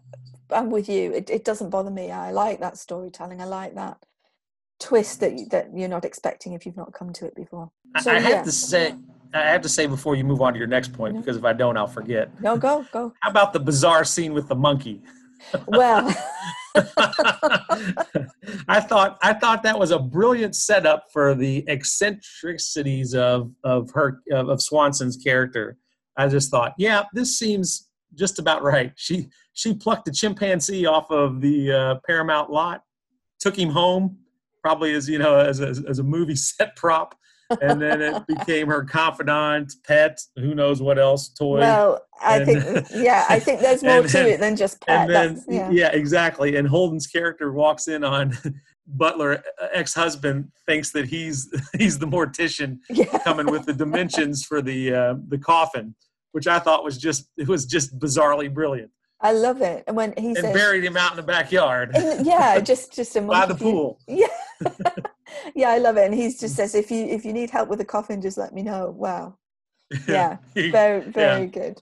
I'm 0.51 0.71
with 0.71 0.89
you. 0.89 1.13
It 1.13 1.29
it 1.31 1.45
doesn't 1.45 1.71
bother 1.71 1.91
me. 1.91 2.11
I 2.11 2.31
like 2.33 2.61
that 2.61 2.79
storytelling. 2.79 3.41
I 3.41 3.45
like 3.45 3.75
that 3.75 3.99
twist 4.79 5.21
that 5.21 5.33
that 5.51 5.77
you're 5.77 5.89
not 5.97 6.05
expecting 6.05 6.53
if 6.55 6.65
you've 6.65 6.77
not 6.77 6.93
come 6.93 7.13
to 7.13 7.27
it 7.27 7.35
before. 7.35 7.71
I- 7.95 8.01
So, 8.03 8.11
I 8.13 8.21
have 8.21 8.31
yeah. 8.31 8.43
to 8.45 8.53
say. 8.53 8.95
I 9.33 9.43
have 9.55 9.63
to 9.63 9.69
say 9.69 9.87
before 9.87 10.17
you 10.17 10.25
move 10.25 10.41
on 10.43 10.55
to 10.55 10.59
your 10.59 10.67
next 10.67 10.93
point, 10.93 11.15
No. 11.15 11.21
because 11.21 11.37
if 11.37 11.45
I 11.45 11.53
don't, 11.53 11.77
I'll 11.77 11.87
forget. 11.87 12.25
No, 12.43 12.57
go 12.57 12.85
go. 12.91 13.13
How 13.21 13.31
about 13.31 13.53
the 13.53 13.61
bizarre 13.61 14.05
scene 14.05 14.33
with 14.33 14.49
the 14.49 14.57
monkey? 14.57 15.03
Well, 15.69 16.03
I 18.69 18.81
thought 18.81 19.19
I 19.23 19.33
thought 19.33 19.63
that 19.63 19.79
was 19.79 19.91
a 19.91 19.99
brilliant 19.99 20.55
setup 20.55 21.07
for 21.13 21.35
the 21.35 21.65
eccentricities 21.69 23.15
of 23.15 23.53
of 23.65 23.91
her 23.93 24.21
of, 24.33 24.49
of 24.49 24.63
Swanson's 24.63 25.17
character. 25.17 25.77
I 26.17 26.29
just 26.29 26.51
thought, 26.51 26.75
yeah, 26.79 27.05
this 27.13 27.39
seems 27.39 27.89
just 28.15 28.39
about 28.39 28.63
right. 28.63 28.93
She 28.97 29.29
she 29.53 29.75
plucked 29.75 30.09
a 30.09 30.13
chimpanzee 30.13 30.87
off 30.87 31.11
of 31.11 31.41
the 31.41 31.73
uh, 31.73 31.95
Paramount 32.07 32.51
lot, 32.51 32.85
took 33.39 33.59
him 33.59 33.71
home, 33.71 34.19
probably 34.63 34.95
as 34.95 35.09
you 35.09 35.19
know 35.19 35.39
as 35.39 35.61
a, 35.61 35.69
as 35.89 35.99
a 35.99 36.05
movie 36.05 36.37
set 36.37 36.77
prop, 36.77 37.15
and 37.61 37.81
then 37.81 38.01
it 38.01 38.27
became 38.29 38.69
her 38.69 38.85
confidant, 38.85 39.73
pet, 39.85 40.21
who 40.37 40.55
knows 40.55 40.81
what 40.81 40.99
else, 40.99 41.29
toy. 41.29 41.59
well, 41.59 42.05
I 42.21 42.39
and- 42.39 42.47
think 42.47 42.87
yeah, 42.95 43.25
I 43.29 43.39
think 43.39 43.61
there's 43.61 43.83
more 43.85 44.01
and 44.01 44.09
to 44.09 44.29
it 44.29 44.41
than 44.41 44.57
just 44.57 44.81
pet. 44.87 45.11
and 45.11 45.11
then 45.11 45.45
yeah. 45.49 45.71
yeah. 45.71 45.89
exactly 45.93 46.57
and 46.57 46.69
holden's 46.69 47.07
character 47.07 47.53
walks 47.53 47.89
in 47.89 48.05
on 48.05 48.37
butler 48.87 49.43
uh, 49.61 49.67
ex-husband 49.73 50.51
thinks 50.67 50.91
that 50.91 51.07
he's 51.07 51.49
he's 51.79 51.99
the 51.99 52.07
mortician 52.07 52.79
yeah. 52.91 53.19
coming 53.25 53.47
with 53.47 53.65
the 53.65 53.73
dimensions 53.73 54.45
for 54.45 54.61
the 54.61 54.93
uh, 54.93 55.15
the 55.29 55.39
coffin 55.39 55.95
which 56.33 56.47
i 56.47 56.59
thought 56.59 56.85
was 56.85 56.99
just 56.99 57.31
it 57.39 57.49
was 57.49 57.65
just 57.67 57.99
bizarrely 57.99 58.53
brilliant 58.53 58.91
I 59.23 59.33
love 59.33 59.61
it. 59.61 59.85
And 59.87 59.95
when 59.95 60.15
he 60.17 60.29
and 60.29 60.37
says 60.39 60.55
buried 60.55 60.83
him 60.83 60.97
out 60.97 61.11
in 61.11 61.19
the 61.19 61.23
backyard 61.23 61.95
In- 61.95 62.25
yeah, 62.25 62.59
just 62.59 62.95
just 62.95 63.15
a 63.17 63.21
by 63.21 63.45
the 63.45 63.55
pool 63.55 63.99
Yeah, 64.09 64.29
yeah, 65.55 65.71
I 65.71 65.79
love 65.79 65.97
it. 65.97 66.07
And 66.07 66.15
he 66.15 66.29
just 66.29 66.57
says, 66.57 66.75
if 66.75 66.91
you 66.91 67.05
if 67.07 67.25
you 67.25 67.33
need 67.33 67.51
help 67.51 67.69
with 67.69 67.79
the 67.79 67.85
coffin, 67.85 68.21
just 68.21 68.39
let 68.39 68.55
me 68.55 68.63
know. 68.63 68.91
Wow, 68.91 69.37
yeah, 70.09 70.39
very 70.55 71.01
very 71.01 71.47
good. 71.47 71.81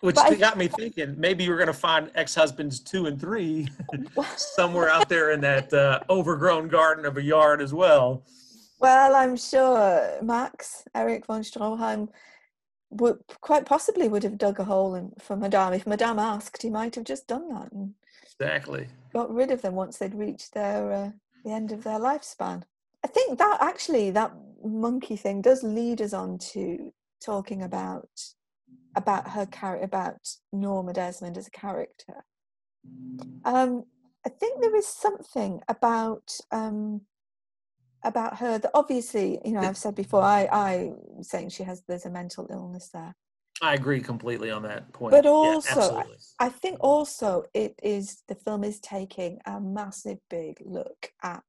which 0.00 0.14
But 0.14 0.38
got 0.38 0.56
me 0.56 0.68
thinking 0.68 1.14
maybe 1.18 1.44
you're 1.44 1.56
going 1.56 1.66
to 1.66 1.72
find 1.72 2.10
ex-husbands 2.14 2.80
two 2.80 3.06
and 3.06 3.20
three 3.20 3.68
somewhere 4.36 4.88
out 4.88 5.08
there 5.08 5.32
in 5.32 5.40
that 5.42 5.72
uh, 5.72 6.00
overgrown 6.08 6.68
garden 6.68 7.04
of 7.04 7.16
a 7.16 7.22
yard 7.22 7.60
as 7.60 7.74
well 7.74 8.24
Well, 8.78 9.14
I'm 9.14 9.36
sure 9.36 10.18
Max 10.22 10.84
Erich 10.94 11.26
von 11.26 11.42
Stroheim 11.42 12.08
would 12.90 13.18
quite 13.40 13.66
possibly 13.66 14.08
would 14.08 14.22
have 14.22 14.38
dug 14.38 14.60
a 14.60 14.64
hole 14.64 14.94
in, 14.94 15.12
for 15.18 15.36
Madame 15.36 15.72
if 15.72 15.86
Madame 15.86 16.18
asked. 16.18 16.62
He 16.62 16.70
might 16.70 16.94
have 16.94 17.04
just 17.04 17.26
done 17.26 17.48
that 17.48 17.72
and 17.72 17.94
exactly 18.22 18.88
got 19.12 19.32
rid 19.32 19.50
of 19.50 19.62
them 19.62 19.74
once 19.74 19.98
they'd 19.98 20.14
reached 20.14 20.52
their 20.54 20.92
uh, 20.92 21.10
the 21.44 21.50
end 21.50 21.72
of 21.72 21.84
their 21.84 21.98
lifespan. 21.98 22.62
I 23.04 23.06
think 23.06 23.38
that 23.38 23.58
actually 23.60 24.10
that 24.12 24.32
monkey 24.64 25.16
thing 25.16 25.42
does 25.42 25.62
lead 25.62 26.00
us 26.00 26.14
on 26.14 26.38
to 26.38 26.90
talking 27.22 27.62
about 27.62 28.08
about 28.96 29.28
her 29.30 29.44
character 29.44 29.84
about 29.84 30.36
Norma 30.52 30.94
Desmond 30.94 31.36
as 31.36 31.48
a 31.48 31.50
character. 31.50 32.24
Um, 33.44 33.84
I 34.24 34.30
think 34.30 34.60
there 34.60 34.74
is 34.76 34.86
something 34.86 35.60
about 35.68 36.38
um, 36.50 37.02
about 38.02 38.38
her 38.38 38.58
that 38.58 38.70
obviously 38.72 39.38
you 39.44 39.52
know 39.52 39.60
I've 39.60 39.76
said 39.76 39.94
before 39.94 40.22
I 40.22 40.48
I 40.50 40.92
saying 41.20 41.50
she 41.50 41.64
has 41.64 41.82
there's 41.86 42.06
a 42.06 42.10
mental 42.10 42.46
illness 42.50 42.88
there. 42.88 43.14
I 43.60 43.74
agree 43.74 44.00
completely 44.00 44.50
on 44.50 44.62
that 44.62 44.92
point. 44.94 45.12
But 45.12 45.24
Yeah, 45.24 45.30
also, 45.30 45.70
absolutely. 45.70 46.16
I 46.38 46.48
think 46.48 46.78
also 46.80 47.44
it 47.52 47.78
is 47.82 48.22
the 48.28 48.34
film 48.34 48.64
is 48.64 48.80
taking 48.80 49.40
a 49.44 49.60
massive 49.60 50.18
big 50.30 50.56
look 50.64 51.12
at 51.22 51.44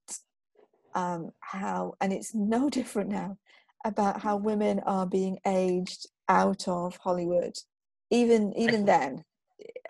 um, 0.96 1.32
how, 1.42 1.94
and 2.02 2.12
it's 2.12 2.34
no 2.34 2.70
different 2.78 3.10
now, 3.10 3.38
about 3.86 4.22
how 4.22 4.38
women 4.38 4.80
are 4.80 5.06
being 5.06 5.38
aged 5.46 6.08
out 6.28 6.68
of 6.68 6.98
Hollywood. 6.98 7.56
Even 8.10 8.54
even 8.58 8.86
then, 8.86 9.24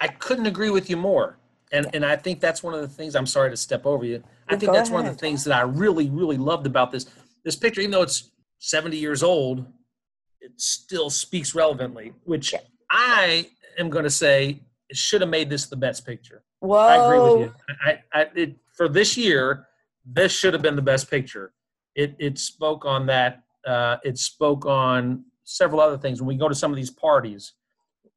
I 0.02 0.08
couldn't 0.08 0.46
agree 0.46 0.70
with 0.70 0.90
you 0.90 0.98
more. 0.98 1.38
And 1.72 1.86
Yeah. 1.86 1.92
and 1.96 2.06
I 2.06 2.16
think 2.16 2.40
that's 2.40 2.62
one 2.64 2.74
of 2.74 2.82
the 2.82 2.88
things 2.88 3.16
I'm 3.16 3.26
sorry 3.26 3.50
to 3.50 3.58
step 3.58 3.86
over 3.86 4.06
you. 4.06 4.24
I 4.48 4.56
think 4.56 4.72
go 4.72 4.74
that's 4.74 4.90
one 4.92 5.06
of 5.06 5.12
the 5.12 5.18
things 5.20 5.44
that 5.46 5.54
I 5.56 5.62
really, 5.62 6.10
really 6.10 6.38
loved 6.38 6.66
about 6.66 6.92
this 6.92 7.06
this 7.44 7.56
picture, 7.56 7.82
even 7.82 7.92
though 7.92 8.02
it's 8.02 8.32
70 8.60 8.98
years 8.98 9.22
old, 9.24 9.66
it 10.42 10.52
still 10.60 11.10
speaks 11.10 11.54
relevantly, 11.56 12.14
which 12.24 12.54
Yeah. 12.54 12.60
I 12.90 13.50
am 13.78 13.90
gonna 13.90 14.10
say 14.10 14.62
should 14.92 15.22
have 15.22 15.30
made 15.30 15.50
this 15.50 15.66
the 15.66 15.76
best 15.76 16.06
picture. 16.06 16.44
whoa, 16.60 16.78
I 16.78 16.98
agree 16.98 17.20
with 17.20 17.36
you. 17.36 17.54
I, 17.84 18.00
I 18.14 18.28
it, 18.36 18.56
for 18.74 18.88
this 18.88 19.18
year, 19.18 19.68
this 20.06 20.32
should 20.32 20.54
have 20.54 20.62
been 20.62 20.76
the 20.76 20.82
best 20.82 21.10
picture. 21.10 21.54
It 21.96 22.16
it 22.20 22.38
spoke 22.38 22.86
on 22.86 23.06
that. 23.08 23.44
Uh, 23.66 23.98
it 24.04 24.18
spoke 24.18 24.66
on 24.66 25.26
several 25.44 25.82
other 25.82 25.98
things. 25.98 26.22
When 26.22 26.28
we 26.28 26.36
go 26.38 26.48
to 26.48 26.56
some 26.56 26.72
of 26.72 26.78
these 26.78 26.92
parties, 26.92 27.54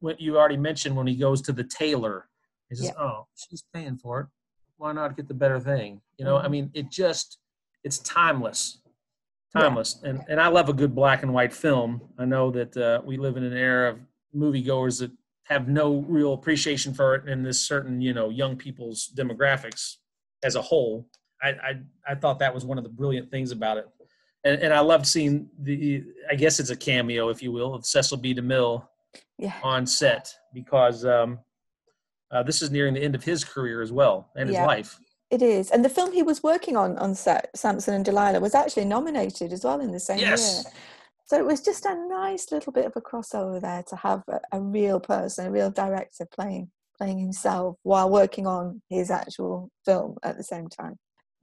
when 0.01 0.17
you 0.19 0.37
already 0.39 0.57
mentioned 0.57 0.95
when 0.97 1.07
he 1.07 1.17
goes 1.17 1.41
to 1.43 1.53
the 1.53 1.65
tailor, 1.65 2.29
he 2.69 2.77
says, 2.77 2.87
Yeah. 2.87 3.03
"Oh, 3.03 3.27
she's 3.35 3.63
paying 3.73 3.97
for 3.97 4.21
it. 4.21 4.27
Why 4.77 4.93
not 4.93 5.17
get 5.17 5.29
the 5.29 5.35
better 5.35 5.59
thing?" 5.61 6.03
You 6.19 6.25
know, 6.25 6.37
I 6.37 6.47
Mhm. 6.47 6.51
mean, 6.51 6.71
it 6.75 6.91
just 6.91 7.39
it's 7.85 7.99
timeless, 8.01 8.83
Yeah. 9.55 9.63
timeless. 9.63 10.03
And 10.03 10.23
and 10.29 10.41
I 10.41 10.49
love 10.49 10.69
a 10.69 10.75
good 10.75 10.95
black 10.95 11.23
and 11.23 11.33
white 11.33 11.53
film. 11.55 12.13
I 12.19 12.25
know 12.27 12.51
that 12.51 12.77
uh, 12.77 13.01
we 13.05 13.17
live 13.17 13.37
in 13.37 13.45
an 13.45 13.55
era 13.57 13.93
of 13.93 14.01
moviegoers 14.35 15.01
that 15.01 15.13
have 15.45 15.67
no 15.69 16.01
real 16.01 16.35
appreciation 16.35 16.93
for 16.93 17.15
it 17.15 17.27
in 17.27 17.43
this 17.43 17.59
certain 17.65 18.03
you 18.03 18.13
know 18.13 18.29
young 18.29 18.57
people's 18.57 19.11
demographics 19.17 19.97
as 20.43 20.55
a 20.57 20.63
whole 20.63 21.09
i 21.43 21.49
i, 21.51 21.81
I 22.09 22.15
thought 22.15 22.39
that 22.41 22.55
was 22.55 22.65
one 22.65 22.79
of 22.79 22.85
the 22.85 22.91
brilliant 22.91 23.31
things 23.31 23.51
about 23.51 23.77
it 23.79 23.89
and, 24.45 24.61
and 24.61 24.73
i 24.73 24.81
loved 24.81 25.07
seeing 25.07 25.49
the 25.61 26.05
i 26.31 26.35
guess 26.35 26.61
it's 26.61 26.71
a 26.71 26.77
cameo 26.77 27.29
if 27.29 27.43
you 27.43 27.53
will 27.53 27.75
of 27.75 27.85
cecil 27.87 28.17
b 28.17 28.35
demille 28.35 28.87
Yeah. 29.39 29.55
on 29.63 29.87
set 29.87 30.35
because 30.53 31.05
um, 31.05 31.39
uh, 32.31 32.43
this 32.43 32.63
is 32.63 32.71
nearing 32.71 32.95
the 32.95 33.03
end 33.03 33.15
of 33.15 33.25
his 33.25 33.45
career 33.45 33.81
as 33.83 33.91
well 33.93 34.31
and 34.37 34.49
his 34.49 34.59
life. 34.59 34.99
It 35.31 35.43
is. 35.43 35.71
And 35.71 35.85
the 35.85 35.89
film 35.89 36.13
he 36.13 36.23
was 36.23 36.43
working 36.43 36.77
on 36.77 36.99
on 36.99 37.15
set, 37.15 37.51
Samson 37.55 37.95
and 37.95 38.05
Delilah, 38.05 38.41
was 38.41 38.55
actually 38.55 38.85
nominated 38.87 39.53
as 39.53 39.65
well 39.65 39.81
in 39.81 39.93
the 39.93 40.01
same 40.01 40.21
Yes. 40.21 40.41
year. 40.65 40.73
So 41.27 41.37
it 41.39 41.45
was 41.45 41.61
just 41.61 41.85
a 41.87 41.95
nice 42.09 42.51
little 42.51 42.73
bit 42.73 42.87
of 42.87 42.95
a 42.97 43.01
crossover 43.01 43.61
there 43.61 43.83
to 43.89 43.97
have 43.97 44.23
a, 44.29 44.41
a 44.53 44.61
real 44.61 44.99
person, 45.01 45.47
a 45.47 45.51
real 45.51 45.71
director 45.71 46.27
playing 46.27 46.71
playing 46.99 47.19
himself 47.19 47.77
while 47.83 48.11
working 48.11 48.47
on 48.47 48.83
his 48.89 49.11
actual 49.11 49.71
film 49.85 50.17
at 50.23 50.37
the 50.37 50.43
same 50.43 50.69
time. 50.69 50.97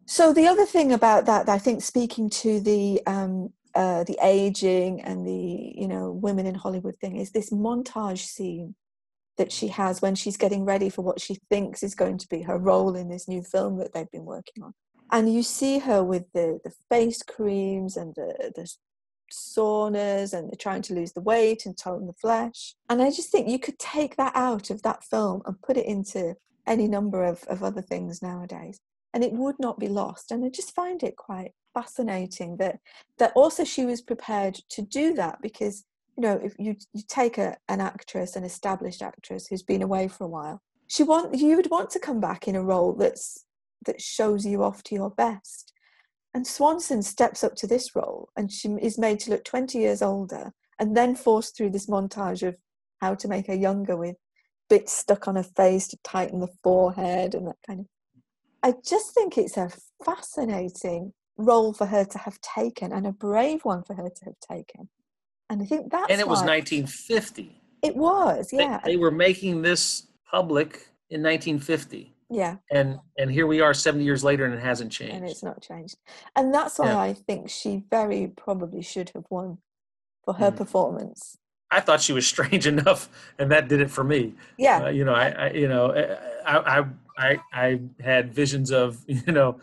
So 0.05 0.33
the 0.33 0.47
other 0.47 0.65
thing 0.65 0.91
about 0.93 1.25
that, 1.25 1.49
I 1.49 1.57
think, 1.57 1.81
speaking 1.81 2.29
to 2.31 2.59
the 2.59 3.01
um, 3.07 3.51
uh, 3.73 4.03
the 4.03 4.17
aging 4.21 5.01
and 5.01 5.25
the 5.25 5.73
you 5.75 5.87
know 5.87 6.11
women 6.11 6.45
in 6.45 6.55
Hollywood 6.55 6.95
thing, 6.97 7.17
is 7.17 7.31
this 7.31 7.49
montage 7.49 8.19
scene 8.25 8.75
that 9.37 9.51
she 9.51 9.67
has 9.67 10.01
when 10.01 10.15
she's 10.15 10.37
getting 10.37 10.63
ready 10.63 10.89
for 10.89 11.01
what 11.01 11.19
she 11.19 11.37
thinks 11.49 11.83
is 11.83 11.95
going 11.95 12.17
to 12.17 12.27
be 12.29 12.41
her 12.43 12.57
role 12.57 12.95
in 12.95 13.09
this 13.09 13.27
new 13.27 13.41
film 13.43 13.77
that 13.77 13.93
they've 13.93 14.11
been 14.11 14.25
working 14.25 14.63
on. 14.63 14.73
And 15.11 15.33
you 15.33 15.43
see 15.43 15.79
her 15.79 16.03
with 16.03 16.23
the, 16.33 16.59
the 16.63 16.71
face 16.89 17.21
creams 17.21 17.97
and 17.97 18.15
the, 18.15 18.51
the 18.55 18.69
saunas 19.31 20.33
and 20.33 20.57
trying 20.59 20.81
to 20.83 20.93
lose 20.93 21.11
the 21.13 21.21
weight 21.21 21.65
and 21.65 21.77
tone 21.77 22.07
the 22.07 22.13
flesh. 22.13 22.75
And 22.89 23.01
I 23.01 23.11
just 23.11 23.31
think 23.31 23.49
you 23.49 23.59
could 23.59 23.77
take 23.77 24.15
that 24.15 24.35
out 24.35 24.69
of 24.69 24.81
that 24.83 25.03
film 25.03 25.41
and 25.45 25.61
put 25.61 25.77
it 25.77 25.85
into 25.85 26.35
any 26.65 26.87
number 26.87 27.23
of, 27.23 27.43
of 27.43 27.61
other 27.61 27.81
things 27.81 28.21
nowadays. 28.21 28.79
And 29.15 29.23
it 29.23 29.34
would 29.34 29.56
not 29.58 29.80
be 29.80 29.88
lost. 29.88 30.30
And 30.30 30.45
I 30.45 30.49
just 30.49 30.75
find 30.75 31.01
it 31.01 31.15
quite 31.15 31.54
fascinating 31.75 32.58
that 32.58 32.80
that 33.19 33.34
also 33.36 33.63
she 33.63 33.86
was 33.86 34.01
prepared 34.01 34.56
to 34.69 34.82
do 34.82 35.13
that 35.13 35.41
because 35.41 35.84
you 36.17 36.21
know 36.21 36.39
if 36.41 36.56
you 36.58 36.75
you 36.93 37.04
take 37.08 37.38
a, 37.38 37.58
an 37.67 37.82
actress 37.82 38.36
an 38.36 38.43
established 38.43 39.04
actress 39.04 39.45
who's 39.47 39.62
been 39.62 39.84
away 39.84 40.08
for 40.08 40.23
a 40.23 40.28
while 40.28 40.62
she 40.88 41.04
want 41.04 41.38
you 41.38 41.56
would 41.58 41.69
want 41.69 41.89
to 41.89 41.99
come 41.99 42.21
back 42.21 42.47
in 42.47 42.56
a 42.56 42.63
role 42.63 42.93
that's 42.93 43.45
that 43.86 44.01
shows 44.01 44.45
you 44.45 44.63
off 44.63 44.82
to 44.84 44.95
your 44.95 45.10
best 45.10 45.73
and 46.34 46.47
swanson 46.47 47.04
steps 47.04 47.43
up 47.43 47.56
to 47.56 47.67
this 47.67 47.93
role 47.93 48.30
and 48.38 48.51
she 48.51 48.69
is 48.82 48.97
made 48.97 49.19
to 49.19 49.30
look 49.30 49.43
20 49.43 49.78
years 49.78 50.01
older 50.01 50.54
and 50.80 50.95
then 50.95 51.13
forced 51.13 51.56
through 51.56 51.69
this 51.69 51.88
montage 51.88 52.47
of 52.47 52.56
how 53.01 53.13
to 53.13 53.28
make 53.28 53.47
her 53.47 53.54
younger 53.54 53.97
with 53.97 54.15
bits 54.69 54.93
stuck 54.93 55.28
on 55.28 55.36
her 55.36 55.43
face 55.43 55.89
to 55.89 55.97
tighten 56.04 56.39
the 56.39 56.56
forehead 56.63 57.36
and 57.36 57.47
that 57.47 57.58
kind 57.67 57.82
of 57.82 57.86
i 58.67 58.73
just 58.91 59.08
think 59.15 59.38
it's 59.38 59.58
a 59.58 59.69
fascinating 60.04 61.13
role 61.38 61.71
for 61.80 61.86
her 61.86 62.04
to 62.13 62.17
have 62.25 62.38
taken 62.41 62.88
and 62.95 63.06
a 63.06 63.12
brave 63.12 63.62
one 63.63 63.84
for 63.88 63.93
her 64.01 64.10
to 64.17 64.23
have 64.25 64.39
taken 64.54 64.84
and 65.49 65.62
i 65.62 65.65
think 65.65 65.91
that's 65.91 66.10
and 66.12 66.19
it 66.19 66.28
was 66.28 66.41
1950. 66.41 67.62
it 67.89 67.95
was 67.95 68.49
They- 68.51 68.58
yeah 68.63 68.80
They, 68.86 68.97
were 68.97 69.12
making 69.12 69.62
this 69.62 69.84
public 70.36 70.71
in 71.13 71.19
1950. 71.21 72.13
yeah 72.41 72.56
And 72.71 72.89
and 73.19 73.28
here 73.38 73.47
we 73.54 73.62
are 73.65 73.73
70 73.73 74.04
years 74.10 74.23
later 74.30 74.43
and 74.47 74.54
it 74.60 74.63
hasn't 74.71 74.91
changed. 74.91 75.15
and 75.15 75.23
it's 75.30 75.43
not 75.49 75.62
changed 75.62 75.95
and 76.36 76.45
that's 76.56 76.75
why 76.80 76.88
Yeah. 76.91 77.10
i 77.10 77.13
think 77.28 77.41
she 77.60 77.71
very 77.97 78.23
probably 78.45 78.82
should 78.91 79.10
have 79.15 79.25
won 79.38 79.49
for 80.25 80.34
her 80.41 80.51
Mm. 80.51 80.58
performance 80.62 81.21
I 81.78 81.80
thought 81.86 81.99
she 82.08 82.13
was 82.19 82.25
strange 82.36 82.65
enough 82.75 83.01
and 83.39 83.47
that 83.54 83.63
did 83.71 83.80
it 83.86 83.91
for 83.97 84.04
me. 84.13 84.21
yeah 84.67 84.78
Uh, 84.86 84.89
you 84.97 85.04
know, 85.08 85.15
I, 85.25 85.28
I 85.45 85.47
you 85.62 85.67
know, 85.73 85.86
I, 86.54 86.54
I 86.75 86.86
I 87.17 87.39
I 87.54 87.82
had 87.99 88.34
visions 88.34 88.71
of, 88.71 88.97
you 89.08 89.32
know, 89.32 89.60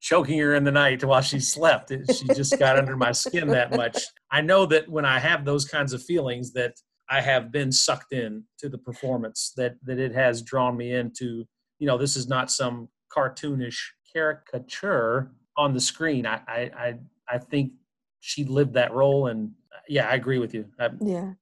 choking 0.00 0.38
her 0.38 0.54
in 0.54 0.64
the 0.64 0.72
night 0.72 1.04
while 1.04 1.20
she 1.20 1.40
slept. 1.40 1.90
She 1.90 2.26
just 2.28 2.58
got 2.58 2.78
under 2.78 2.96
my 2.96 3.12
skin 3.12 3.48
that 3.48 3.76
much. 3.76 3.98
I 4.30 4.40
know 4.40 4.66
that 4.66 4.88
when 4.88 5.04
I 5.04 5.18
have 5.18 5.44
those 5.44 5.64
kinds 5.64 5.92
of 5.92 6.02
feelings 6.02 6.52
that 6.52 6.74
I 7.08 7.20
have 7.20 7.52
been 7.52 7.72
sucked 7.72 8.12
in 8.12 8.44
to 8.58 8.68
the 8.68 8.78
performance 8.78 9.52
that 9.56 9.76
that 9.84 9.98
it 9.98 10.14
has 10.14 10.42
drawn 10.42 10.76
me 10.76 10.92
into, 10.94 11.44
you 11.78 11.86
know, 11.86 11.98
this 11.98 12.16
is 12.16 12.28
not 12.28 12.50
some 12.50 12.88
cartoonish 13.14 13.78
caricature 14.12 15.32
on 15.56 15.74
the 15.74 15.80
screen. 15.80 16.26
I 16.26 16.40
I 16.46 16.70
I, 16.76 16.94
I 17.28 17.38
think 17.38 17.72
she 18.20 18.44
lived 18.44 18.74
that 18.74 18.92
role 18.92 19.26
and 19.26 19.52
yeah, 19.88 20.08
I 20.08 20.14
agree 20.14 20.38
with 20.38 20.54
you. 20.54 20.66
I, 20.78 20.90
yeah 21.00 21.32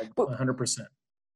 I, 0.00 0.04
100%. 0.16 0.78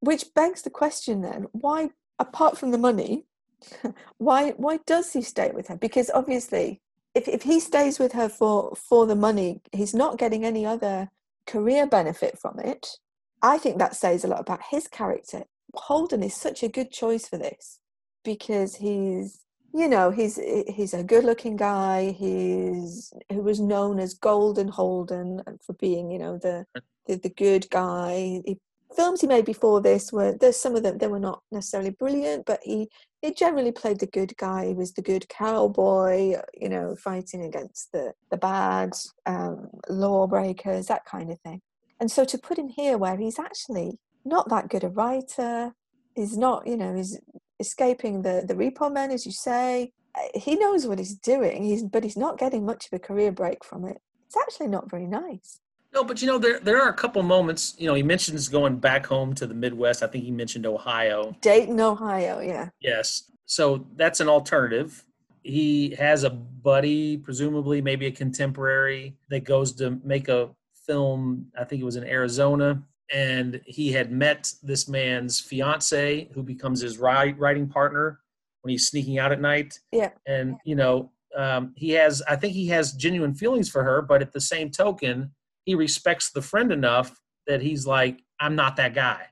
which 0.01 0.25
begs 0.35 0.61
the 0.61 0.69
question 0.69 1.21
then 1.21 1.47
why 1.51 1.89
apart 2.19 2.57
from 2.57 2.71
the 2.71 2.77
money 2.77 3.25
why 4.17 4.51
why 4.51 4.79
does 4.85 5.13
he 5.13 5.21
stay 5.21 5.51
with 5.51 5.67
her? 5.67 5.77
Because 5.77 6.09
obviously 6.13 6.81
if, 7.13 7.27
if 7.27 7.43
he 7.43 7.59
stays 7.59 7.99
with 7.99 8.13
her 8.13 8.29
for 8.29 8.75
for 8.75 9.05
the 9.05 9.15
money 9.15 9.61
he's 9.71 9.93
not 9.93 10.17
getting 10.17 10.45
any 10.45 10.65
other 10.65 11.09
career 11.45 11.85
benefit 11.87 12.39
from 12.39 12.59
it. 12.59 12.97
I 13.41 13.57
think 13.57 13.77
that 13.77 13.95
says 13.95 14.23
a 14.23 14.27
lot 14.27 14.39
about 14.39 14.61
his 14.69 14.87
character. 14.87 15.43
Holden 15.73 16.23
is 16.23 16.35
such 16.35 16.63
a 16.63 16.67
good 16.69 16.91
choice 16.91 17.27
for 17.27 17.37
this 17.37 17.79
because 18.23 18.75
he's 18.75 19.39
you 19.73 19.87
know 19.87 20.11
he's 20.11 20.39
he's 20.67 20.93
a 20.93 21.03
good 21.03 21.23
looking 21.23 21.55
guy. 21.55 22.11
He's 22.11 23.13
who 23.31 23.41
was 23.41 23.59
known 23.59 23.99
as 23.99 24.13
golden 24.13 24.67
holden 24.67 25.41
for 25.65 25.73
being 25.73 26.11
you 26.11 26.19
know 26.19 26.37
the 26.37 26.65
the, 27.07 27.15
the 27.15 27.29
good 27.29 27.69
guy. 27.69 28.41
He 28.45 28.59
films 28.95 29.21
he 29.21 29.27
made 29.27 29.45
before 29.45 29.81
this 29.81 30.11
were 30.11 30.33
there's 30.33 30.57
some 30.57 30.75
of 30.75 30.83
them 30.83 30.97
they 30.97 31.07
were 31.07 31.19
not 31.19 31.41
necessarily 31.49 31.91
brilliant 31.91 32.45
but 32.45 32.59
he 32.61 32.89
he 33.21 33.33
generally 33.33 33.71
played 33.71 33.99
the 33.99 34.07
good 34.07 34.35
guy 34.37 34.67
he 34.67 34.73
was 34.73 34.93
the 34.93 35.01
good 35.01 35.29
cowboy 35.29 36.35
you 36.59 36.69
know 36.69 36.95
fighting 36.95 37.43
against 37.43 37.91
the 37.91 38.13
the 38.29 38.37
bad 38.37 38.91
um, 39.25 39.69
lawbreakers 39.89 40.87
that 40.87 41.05
kind 41.05 41.31
of 41.31 41.39
thing. 41.41 41.61
And 41.99 42.09
so 42.09 42.25
to 42.25 42.37
put 42.37 42.57
him 42.57 42.69
here 42.69 42.97
where 42.97 43.15
he's 43.17 43.37
actually 43.37 43.99
not 44.25 44.49
that 44.49 44.69
good 44.69 44.83
a 44.83 44.89
writer 44.89 45.73
he's 46.15 46.37
not 46.37 46.67
you 46.67 46.77
know 46.77 46.95
he's 46.95 47.19
escaping 47.59 48.23
the 48.23 48.43
the 48.47 48.55
repo 48.55 48.91
men 48.91 49.11
as 49.11 49.25
you 49.25 49.31
say 49.31 49.91
uh, 50.15 50.21
he 50.33 50.55
knows 50.55 50.87
what 50.87 50.99
he's 50.99 51.15
doing 51.15 51.63
he's 51.63 51.83
but 51.83 52.03
he's 52.03 52.17
not 52.17 52.39
getting 52.39 52.65
much 52.65 52.87
of 52.87 52.93
a 52.93 52.99
career 52.99 53.31
break 53.31 53.63
from 53.63 53.85
it. 53.85 53.97
It's 54.25 54.37
actually 54.37 54.67
not 54.67 54.89
very 54.89 55.07
nice 55.07 55.59
No, 55.93 56.03
but 56.03 56.21
you 56.21 56.27
know 56.27 56.37
there 56.37 56.59
there 56.59 56.81
are 56.81 56.89
a 56.89 56.93
couple 56.93 57.21
moments. 57.23 57.75
You 57.77 57.87
know, 57.87 57.93
he 57.93 58.03
mentions 58.03 58.47
going 58.47 58.77
back 58.77 59.05
home 59.05 59.33
to 59.35 59.45
the 59.45 59.53
Midwest. 59.53 60.03
I 60.03 60.07
think 60.07 60.23
he 60.23 60.31
mentioned 60.31 60.65
Ohio. 60.65 61.35
dayton 61.41 61.79
ohio 61.79 62.39
yeah 62.39 62.69
Yes, 62.79 63.31
so 63.45 63.85
that's 63.95 64.19
an 64.19 64.29
alternative. 64.29 65.03
He 65.43 65.95
has 65.95 66.23
a 66.23 66.29
buddy, 66.29 67.17
presumably 67.17 67.81
maybe 67.81 68.05
a 68.05 68.11
contemporary, 68.11 69.15
that 69.29 69.43
goes 69.43 69.73
to 69.73 69.99
make 70.03 70.29
a 70.29 70.49
film. 70.85 71.47
I 71.59 71.63
think 71.63 71.81
it 71.81 71.85
was 71.85 71.95
in 71.95 72.03
Arizona, 72.03 72.81
and 73.11 73.59
he 73.65 73.91
had 73.91 74.11
met 74.11 74.53
this 74.63 74.87
man's 74.87 75.39
fiance, 75.39 76.29
who 76.33 76.43
becomes 76.43 76.79
his 76.81 76.99
writing 76.99 77.67
partner 77.67 78.19
when 78.61 78.71
he's 78.71 78.87
sneaking 78.87 79.17
out 79.17 79.31
at 79.31 79.41
night. 79.41 79.79
Yeah. 79.91 80.11
and 80.27 80.55
you 80.63 80.75
know 80.75 81.11
um, 81.35 81.73
he 81.75 81.89
has. 81.91 82.21
I 82.29 82.35
think 82.35 82.53
he 82.53 82.67
has 82.67 82.93
genuine 82.93 83.33
feelings 83.33 83.67
for 83.69 83.83
her, 83.83 84.01
but 84.01 84.21
at 84.21 84.31
the 84.31 84.41
same 84.41 84.69
token, 84.69 85.31
he 85.65 85.75
respects 85.75 86.31
the 86.31 86.41
friend 86.41 86.71
enough 86.71 87.19
that 87.47 87.61
he's 87.61 87.85
like, 87.85 88.21
I'm 88.39 88.55
not 88.55 88.75
that 88.77 88.93
guy. 88.93 89.27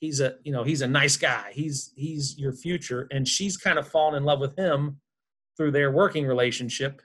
He's 0.00 0.20
a, 0.20 0.36
you 0.44 0.52
know, 0.52 0.62
he's 0.62 0.82
a 0.82 0.86
nice 0.86 1.16
guy. 1.16 1.50
He's 1.52 1.92
he's 1.96 2.38
your 2.38 2.52
future, 2.52 3.08
and 3.10 3.26
she's 3.26 3.56
kind 3.56 3.78
of 3.78 3.88
fallen 3.88 4.14
in 4.14 4.24
love 4.24 4.38
with 4.38 4.56
him 4.56 5.00
through 5.56 5.72
their 5.72 5.90
working 5.90 6.26
relationship, 6.26 7.02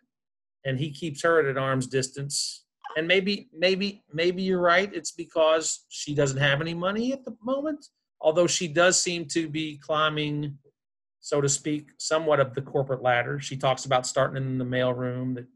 and 0.63 0.79
he 0.79 0.91
keeps 0.91 1.23
her 1.23 1.39
at 1.39 1.45
an 1.45 1.57
arm's 1.57 1.87
distance. 1.87 2.65
And 2.95 3.07
maybe, 3.07 3.49
maybe, 3.57 4.03
maybe 4.13 4.43
you're 4.43 4.61
right. 4.61 4.93
It's 4.93 5.11
because 5.11 5.85
she 5.89 6.13
doesn't 6.13 6.37
have 6.37 6.61
any 6.61 6.75
money 6.75 7.11
at 7.11 7.25
the 7.25 7.35
moment, 7.41 7.87
although 8.21 8.45
she 8.45 8.67
does 8.67 9.01
seem 9.01 9.25
to 9.29 9.49
be 9.49 9.79
climbing, 9.79 10.59
so 11.19 11.41
to 11.41 11.49
speak, 11.49 11.89
somewhat 11.97 12.39
of 12.39 12.53
the 12.53 12.61
corporate 12.61 13.01
ladder. 13.01 13.39
She 13.39 13.57
talks 13.57 13.85
about 13.85 14.05
starting 14.05 14.37
in 14.37 14.59
the 14.59 14.65
mailroom 14.65 15.33
that 15.33 15.47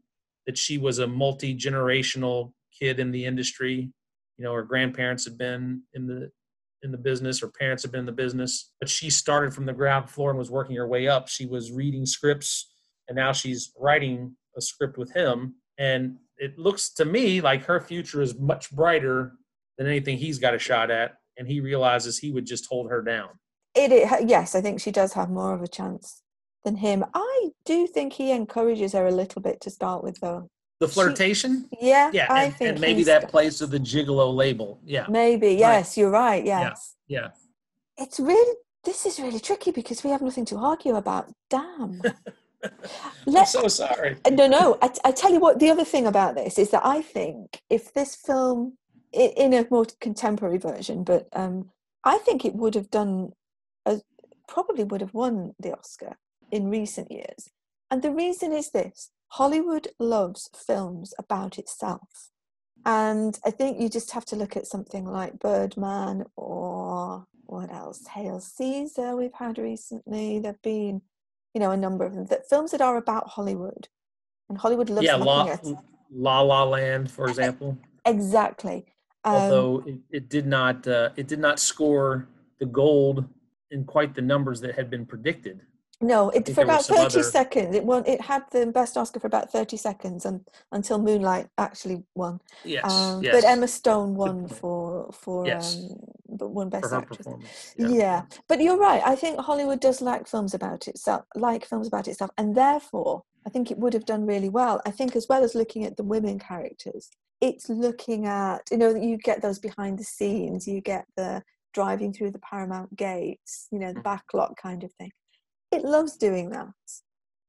that 0.48 0.56
she 0.56 0.78
was 0.78 0.98
a 0.98 1.06
multi 1.06 1.54
generational 1.54 2.52
kid 2.78 3.00
in 3.00 3.10
the 3.10 3.24
industry. 3.24 3.90
You 4.36 4.44
know, 4.44 4.52
her 4.52 4.62
grandparents 4.62 5.24
had 5.24 5.36
been 5.36 5.82
in 5.94 6.06
the 6.06 6.30
in 6.82 6.92
the 6.92 6.98
business, 6.98 7.40
her 7.40 7.50
parents 7.58 7.82
had 7.82 7.90
been 7.90 8.00
in 8.00 8.06
the 8.06 8.12
business, 8.12 8.72
but 8.78 8.88
she 8.88 9.10
started 9.10 9.52
from 9.52 9.66
the 9.66 9.72
ground 9.72 10.08
floor 10.08 10.30
and 10.30 10.38
was 10.38 10.50
working 10.50 10.76
her 10.76 10.86
way 10.86 11.08
up. 11.08 11.26
She 11.28 11.44
was 11.44 11.72
reading 11.72 12.06
scripts, 12.06 12.72
and 13.08 13.16
now 13.16 13.32
she's 13.32 13.72
writing 13.76 14.36
a 14.56 14.60
script 14.60 14.96
with 14.96 15.12
him. 15.12 15.56
And 15.78 16.18
it 16.36 16.56
looks 16.56 16.90
to 16.94 17.04
me 17.04 17.40
like 17.40 17.64
her 17.64 17.80
future 17.80 18.22
is 18.22 18.38
much 18.38 18.70
brighter 18.70 19.32
than 19.76 19.88
anything 19.88 20.18
he's 20.18 20.38
got 20.38 20.54
a 20.54 20.58
shot 20.58 20.90
at. 20.92 21.16
And 21.36 21.48
he 21.48 21.60
realizes 21.60 22.18
he 22.18 22.30
would 22.30 22.46
just 22.46 22.66
hold 22.66 22.90
her 22.90 23.02
down. 23.02 23.30
it, 23.74 24.28
yes 24.28 24.54
i 24.54 24.60
think 24.60 24.80
she 24.80 24.90
does 24.90 25.12
have 25.12 25.30
more 25.30 25.54
of 25.54 25.62
a 25.62 25.68
chance 25.68 26.22
than 26.64 26.76
him 26.76 27.04
i 27.14 27.50
do 27.64 27.86
think 27.86 28.12
he 28.14 28.32
encourages 28.32 28.92
her 28.92 29.06
a 29.06 29.12
little 29.12 29.40
bit 29.40 29.60
to 29.60 29.70
start 29.70 30.02
with 30.02 30.18
though 30.20 30.48
The 30.80 30.88
flirtation, 30.88 31.68
yeah 31.80 32.10
yeah, 32.12 32.26
i 32.30 32.44
and, 32.44 32.54
think 32.56 32.70
and 32.70 32.80
maybe 32.80 33.02
that 33.04 33.28
plays 33.28 33.58
to 33.58 33.66
the 33.66 33.80
gigolo 33.80 34.32
label. 34.42 34.78
Yeah, 34.84 35.06
maybe 35.08 35.50
yes 35.54 35.96
you're 35.98 36.10
right 36.10 36.44
Yeah. 36.44 36.60
yes 36.68 36.94
yeah. 37.08 37.28
it's 37.96 38.20
really 38.20 38.54
this 38.84 39.04
is 39.04 39.18
really 39.18 39.40
tricky 39.40 39.72
because 39.72 40.04
we 40.04 40.10
have 40.10 40.22
nothing 40.22 40.44
to 40.46 40.56
argue 40.56 40.94
about 40.94 41.24
damn 41.50 42.00
I'm 43.36 43.46
so 43.46 43.66
sorry. 43.68 44.16
no 44.30 44.46
no 44.46 44.78
I, 44.80 44.90
I 45.04 45.10
tell 45.12 45.32
you 45.32 45.40
what 45.40 45.58
the 45.58 45.70
other 45.70 45.84
thing 45.84 46.06
about 46.06 46.34
this 46.36 46.58
is 46.58 46.70
that 46.70 46.84
i 46.84 47.02
think 47.02 47.60
if 47.70 47.92
this 47.94 48.14
film 48.14 48.78
i- 49.14 49.34
in 49.44 49.52
a 49.54 49.66
more 49.70 49.86
contemporary 50.00 50.58
version, 50.58 51.02
but 51.02 51.26
um, 51.32 51.70
I 52.04 52.18
think 52.18 52.44
it 52.44 52.54
would 52.54 52.74
have 52.74 52.90
done, 52.90 53.32
a, 53.86 54.00
probably 54.46 54.84
would 54.84 55.00
have 55.00 55.14
won 55.14 55.54
the 55.58 55.72
Oscar 55.76 56.12
in 56.52 56.68
recent 56.70 57.10
years. 57.10 57.50
And 57.90 58.02
the 58.02 58.10
reason 58.12 58.52
is 58.52 58.70
this 58.70 59.10
Hollywood 59.28 59.88
loves 59.98 60.50
films 60.54 61.14
about 61.18 61.58
itself. 61.58 62.30
And 62.84 63.38
I 63.44 63.50
think 63.50 63.80
you 63.80 63.88
just 63.88 64.12
have 64.12 64.24
to 64.26 64.36
look 64.36 64.56
at 64.56 64.66
something 64.66 65.04
like 65.04 65.38
Birdman 65.38 66.24
or 66.36 67.26
what 67.44 67.72
else? 67.72 68.06
Hail 68.06 68.40
Caesar, 68.40 69.16
we've 69.16 69.34
had 69.34 69.58
recently. 69.58 70.38
There 70.38 70.52
have 70.52 70.62
been, 70.62 71.02
you 71.54 71.60
know, 71.60 71.70
a 71.70 71.76
number 71.76 72.04
of 72.04 72.14
them 72.14 72.26
that 72.26 72.48
films 72.48 72.70
that 72.70 72.80
are 72.80 72.96
about 72.96 73.28
Hollywood. 73.28 73.88
And 74.48 74.56
Hollywood 74.56 74.90
loves 74.90 75.06
yeah, 75.06 75.16
La, 75.16 75.56
La 76.10 76.40
La 76.40 76.64
Land, 76.64 77.10
for 77.10 77.28
example. 77.28 77.76
exactly. 78.06 78.86
Um, 79.24 79.34
Although 79.34 79.84
it, 79.86 79.98
it 80.10 80.28
did 80.28 80.46
not, 80.46 80.86
uh, 80.86 81.10
it 81.16 81.26
did 81.26 81.38
not 81.38 81.58
score 81.58 82.28
the 82.60 82.66
gold 82.66 83.28
in 83.70 83.84
quite 83.84 84.14
the 84.14 84.22
numbers 84.22 84.60
that 84.62 84.74
had 84.74 84.88
been 84.88 85.04
predicted. 85.04 85.60
No, 86.00 86.30
it 86.30 86.48
for 86.54 86.62
about 86.62 86.84
some 86.84 86.96
thirty 86.96 87.18
other- 87.18 87.22
seconds. 87.24 87.74
It 87.74 87.84
won. 87.84 88.04
It 88.06 88.20
had 88.20 88.44
the 88.52 88.66
best 88.66 88.96
Oscar 88.96 89.18
for 89.18 89.26
about 89.26 89.50
thirty 89.50 89.76
seconds, 89.76 90.24
and 90.24 90.46
until 90.70 90.98
Moonlight 90.98 91.48
actually 91.58 92.04
won. 92.14 92.40
Yes, 92.64 92.84
Um, 92.92 93.22
yes. 93.24 93.34
But 93.34 93.44
Emma 93.44 93.66
Stone 93.66 94.14
won 94.14 94.46
for 94.46 95.10
for 95.12 95.44
Yes. 95.46 95.74
um, 95.76 95.98
but 96.28 96.50
won 96.50 96.68
Best 96.68 96.92
Actress. 96.92 97.16
performance. 97.18 97.74
Yeah. 97.76 98.26
but 98.48 98.60
you're 98.60 98.76
right. 98.78 99.02
I 99.04 99.16
think 99.16 99.40
Hollywood 99.40 99.80
does 99.80 100.00
like 100.00 100.28
films 100.28 100.54
about 100.54 100.86
itself, 100.86 101.24
like 101.34 101.64
films 101.64 101.88
about 101.88 102.06
itself, 102.06 102.30
and 102.38 102.54
therefore 102.54 103.24
I 103.44 103.50
think 103.50 103.72
it 103.72 103.78
would 103.78 103.92
have 103.94 104.04
done 104.04 104.24
really 104.24 104.48
well. 104.50 104.80
I 104.86 104.92
think 104.92 105.16
as 105.16 105.26
well 105.28 105.42
as 105.42 105.56
looking 105.56 105.84
at 105.84 105.96
the 105.96 106.04
women 106.04 106.38
characters, 106.38 107.10
it's 107.40 107.68
looking 107.68 108.24
at 108.26 108.62
you 108.70 108.76
know 108.76 108.94
you 108.94 109.16
get 109.18 109.42
those 109.42 109.58
behind 109.58 109.98
the 109.98 110.04
scenes, 110.04 110.68
you 110.68 110.80
get 110.80 111.06
the 111.16 111.42
driving 111.74 112.12
through 112.12 112.30
the 112.30 112.38
Paramount 112.38 112.94
gates, 112.94 113.66
you 113.72 113.80
know 113.80 113.92
the 113.92 114.00
Mm. 114.00 114.04
backlot 114.20 114.54
kind 114.56 114.84
of 114.84 114.92
thing. 114.92 115.10
It 115.70 115.84
loves 115.84 116.16
doing 116.16 116.50
that. 116.50 116.68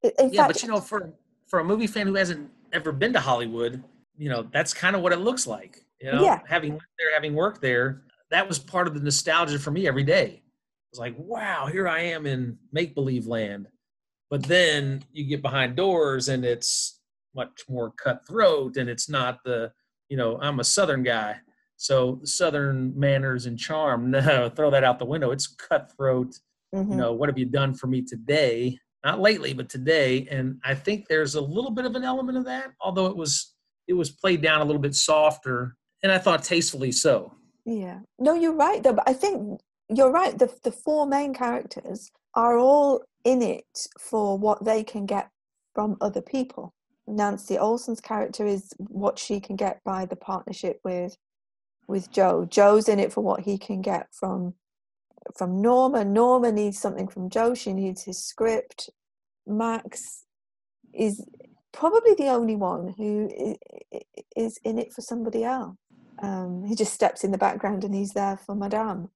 In 0.02 0.30
yeah, 0.32 0.42
fact, 0.42 0.54
but 0.54 0.62
you 0.62 0.68
know, 0.68 0.80
for 0.80 1.12
for 1.46 1.60
a 1.60 1.64
movie 1.64 1.86
fan 1.86 2.06
who 2.06 2.14
hasn't 2.14 2.50
ever 2.72 2.92
been 2.92 3.12
to 3.12 3.20
Hollywood, 3.20 3.82
you 4.16 4.28
know, 4.28 4.48
that's 4.52 4.72
kind 4.72 4.94
of 4.94 5.02
what 5.02 5.12
it 5.12 5.18
looks 5.18 5.46
like. 5.46 5.84
You 6.00 6.12
know, 6.12 6.22
Yeah. 6.22 6.40
having 6.46 6.72
lived 6.72 6.84
there, 6.98 7.14
having 7.14 7.34
worked 7.34 7.60
there, 7.60 8.02
that 8.30 8.46
was 8.46 8.58
part 8.58 8.86
of 8.86 8.94
the 8.94 9.00
nostalgia 9.00 9.58
for 9.58 9.70
me 9.70 9.86
every 9.88 10.04
day. 10.04 10.42
It 10.42 10.92
was 10.92 11.00
like, 11.00 11.14
wow, 11.18 11.66
here 11.66 11.88
I 11.88 12.00
am 12.00 12.26
in 12.26 12.58
make 12.72 12.94
believe 12.94 13.26
land. 13.26 13.68
But 14.30 14.44
then 14.44 15.04
you 15.12 15.24
get 15.24 15.42
behind 15.42 15.76
doors 15.76 16.28
and 16.28 16.44
it's 16.44 17.00
much 17.34 17.64
more 17.68 17.90
cutthroat 17.92 18.76
and 18.76 18.88
it's 18.88 19.08
not 19.08 19.42
the, 19.44 19.72
you 20.08 20.16
know, 20.16 20.38
I'm 20.40 20.60
a 20.60 20.64
Southern 20.64 21.02
guy. 21.02 21.36
So 21.76 22.20
Southern 22.24 22.98
manners 22.98 23.46
and 23.46 23.58
charm, 23.58 24.10
no, 24.12 24.48
throw 24.50 24.70
that 24.70 24.84
out 24.84 24.98
the 24.98 25.04
window. 25.04 25.30
It's 25.32 25.46
cutthroat 25.48 26.38
mhm. 26.74 26.90
you 26.90 26.96
know 26.96 27.12
what 27.12 27.28
have 27.28 27.38
you 27.38 27.46
done 27.46 27.74
for 27.74 27.86
me 27.86 28.02
today 28.02 28.78
not 29.04 29.20
lately 29.20 29.52
but 29.52 29.68
today 29.68 30.26
and 30.30 30.58
i 30.64 30.74
think 30.74 31.06
there's 31.08 31.34
a 31.34 31.40
little 31.40 31.70
bit 31.70 31.84
of 31.84 31.94
an 31.94 32.04
element 32.04 32.36
of 32.36 32.44
that 32.44 32.72
although 32.80 33.06
it 33.06 33.16
was 33.16 33.54
it 33.88 33.94
was 33.94 34.10
played 34.10 34.42
down 34.42 34.60
a 34.60 34.64
little 34.64 34.80
bit 34.80 34.94
softer 34.94 35.76
and 36.02 36.12
i 36.12 36.18
thought 36.18 36.42
tastefully 36.42 36.92
so 36.92 37.32
Yeah. 37.64 38.00
No, 38.18 38.34
you're 38.34 38.54
right 38.54 38.82
though. 38.82 38.94
But 38.94 39.08
I 39.08 39.12
think 39.12 39.60
you're 39.88 40.10
right. 40.10 40.38
The 40.38 40.52
the 40.62 40.72
four 40.72 41.06
main 41.06 41.34
characters 41.34 42.10
are 42.34 42.58
all 42.58 43.02
in 43.24 43.42
it 43.42 43.86
for 43.98 44.38
what 44.38 44.64
they 44.64 44.82
can 44.82 45.06
get 45.06 45.30
from 45.74 45.96
other 46.00 46.22
people. 46.22 46.72
Nancy 47.06 47.58
Olson's 47.58 48.00
character 48.00 48.46
is 48.46 48.72
what 48.78 49.18
she 49.18 49.40
can 49.40 49.56
get 49.56 49.80
by 49.84 50.06
the 50.06 50.16
partnership 50.16 50.80
with 50.84 51.16
with 51.88 52.10
Joe. 52.10 52.46
Joe's 52.48 52.88
in 52.88 52.98
it 52.98 53.12
for 53.12 53.22
what 53.22 53.40
he 53.40 53.58
can 53.58 53.82
get 53.82 54.06
from 54.12 54.54
from 55.36 55.60
Norma. 55.60 56.04
Norma 56.04 56.52
needs 56.52 56.78
something 56.78 57.08
from 57.08 57.30
Joe. 57.30 57.54
She 57.54 57.72
needs 57.72 58.02
his 58.02 58.22
script. 58.22 58.90
Max 59.46 60.24
is 60.92 61.24
probably 61.72 62.14
the 62.14 62.28
only 62.28 62.56
one 62.56 62.94
who 62.96 63.56
is 64.36 64.58
in 64.64 64.78
it 64.78 64.92
for 64.92 65.00
somebody 65.00 65.44
else. 65.44 65.76
Um, 66.22 66.64
he 66.66 66.74
just 66.74 66.92
steps 66.92 67.24
in 67.24 67.30
the 67.30 67.38
background 67.38 67.84
and 67.84 67.94
he's 67.94 68.12
there 68.12 68.36
for 68.36 68.54
Madame, 68.54 69.10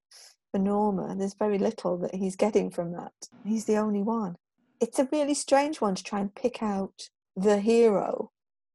for 0.51 0.59
Norma. 0.59 1.15
There's 1.15 1.35
very 1.35 1.59
little 1.59 1.99
that 1.99 2.15
he's 2.15 2.37
getting 2.37 2.71
from 2.71 2.93
that. 2.93 3.13
He's 3.45 3.67
the 3.67 3.77
only 3.77 4.03
one. 4.03 4.37
It's 4.81 4.99
a 4.99 5.09
really 5.13 5.35
strange 5.35 5.81
one 5.81 5.95
to 5.95 6.03
try 6.03 6.21
and 6.21 6.35
pick 6.35 6.63
out 6.63 7.09
the 7.37 7.59
hero 7.59 8.31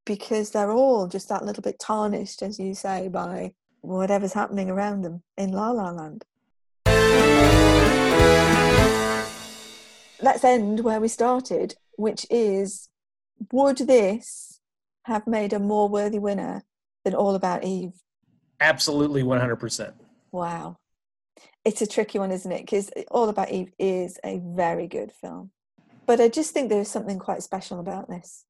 because 0.05 0.51
they're 0.51 0.71
all 0.71 1.07
just 1.07 1.29
that 1.29 1.45
little 1.45 1.63
bit 1.63 1.79
tarnished, 1.79 2.41
as 2.41 2.59
you 2.59 2.73
say, 2.73 3.07
by 3.07 3.53
whatever's 3.81 4.33
happening 4.33 4.69
around 4.69 5.01
them 5.01 5.23
in 5.37 5.51
La 5.51 5.71
La 5.71 5.91
Land. 5.91 6.25
Let's 10.21 10.43
end 10.43 10.81
where 10.81 10.99
we 10.99 11.07
started, 11.07 11.75
which 11.97 12.25
is 12.29 12.89
would 13.51 13.77
this 13.77 14.59
have 15.03 15.25
made 15.27 15.53
a 15.53 15.59
more 15.59 15.87
worthy 15.87 16.19
winner 16.19 16.63
than 17.05 17.15
All 17.15 17.35
About 17.35 17.63
Eve? 17.63 17.93
absolutely 18.61 19.23
100% 19.23 19.93
Wow. 20.31 20.77
It's 21.63 21.81
a 21.81 21.87
tricky 21.87 22.19
one, 22.19 22.31
isn't 22.31 22.51
it? 22.51 22.61
Because 22.61 22.89
All 23.09 23.29
About 23.29 23.51
Eve 23.51 23.71
is 23.79 24.19
a 24.23 24.41
very 24.43 24.87
good 24.87 25.11
film. 25.21 25.51
But 26.05 26.19
I 26.19 26.27
just 26.27 26.53
think 26.53 26.69
there's 26.69 26.89
something 26.89 27.19
quite 27.19 27.41
special 27.41 27.79
about 27.79 28.09
this. 28.09 28.43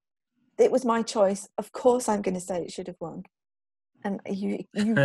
It 0.58 0.72
was 0.72 0.84
my 0.84 1.04
choice. 1.04 1.48
Of 1.58 1.72
course, 1.72 2.10
I'm 2.10 2.22
going 2.22 2.34
to 2.34 2.42
say 2.42 2.62
it 2.62 2.72
should 2.72 2.88
have 2.88 2.96
won. 3.00 3.24
And 4.04 4.20
you, 4.30 4.64
you, 4.74 4.96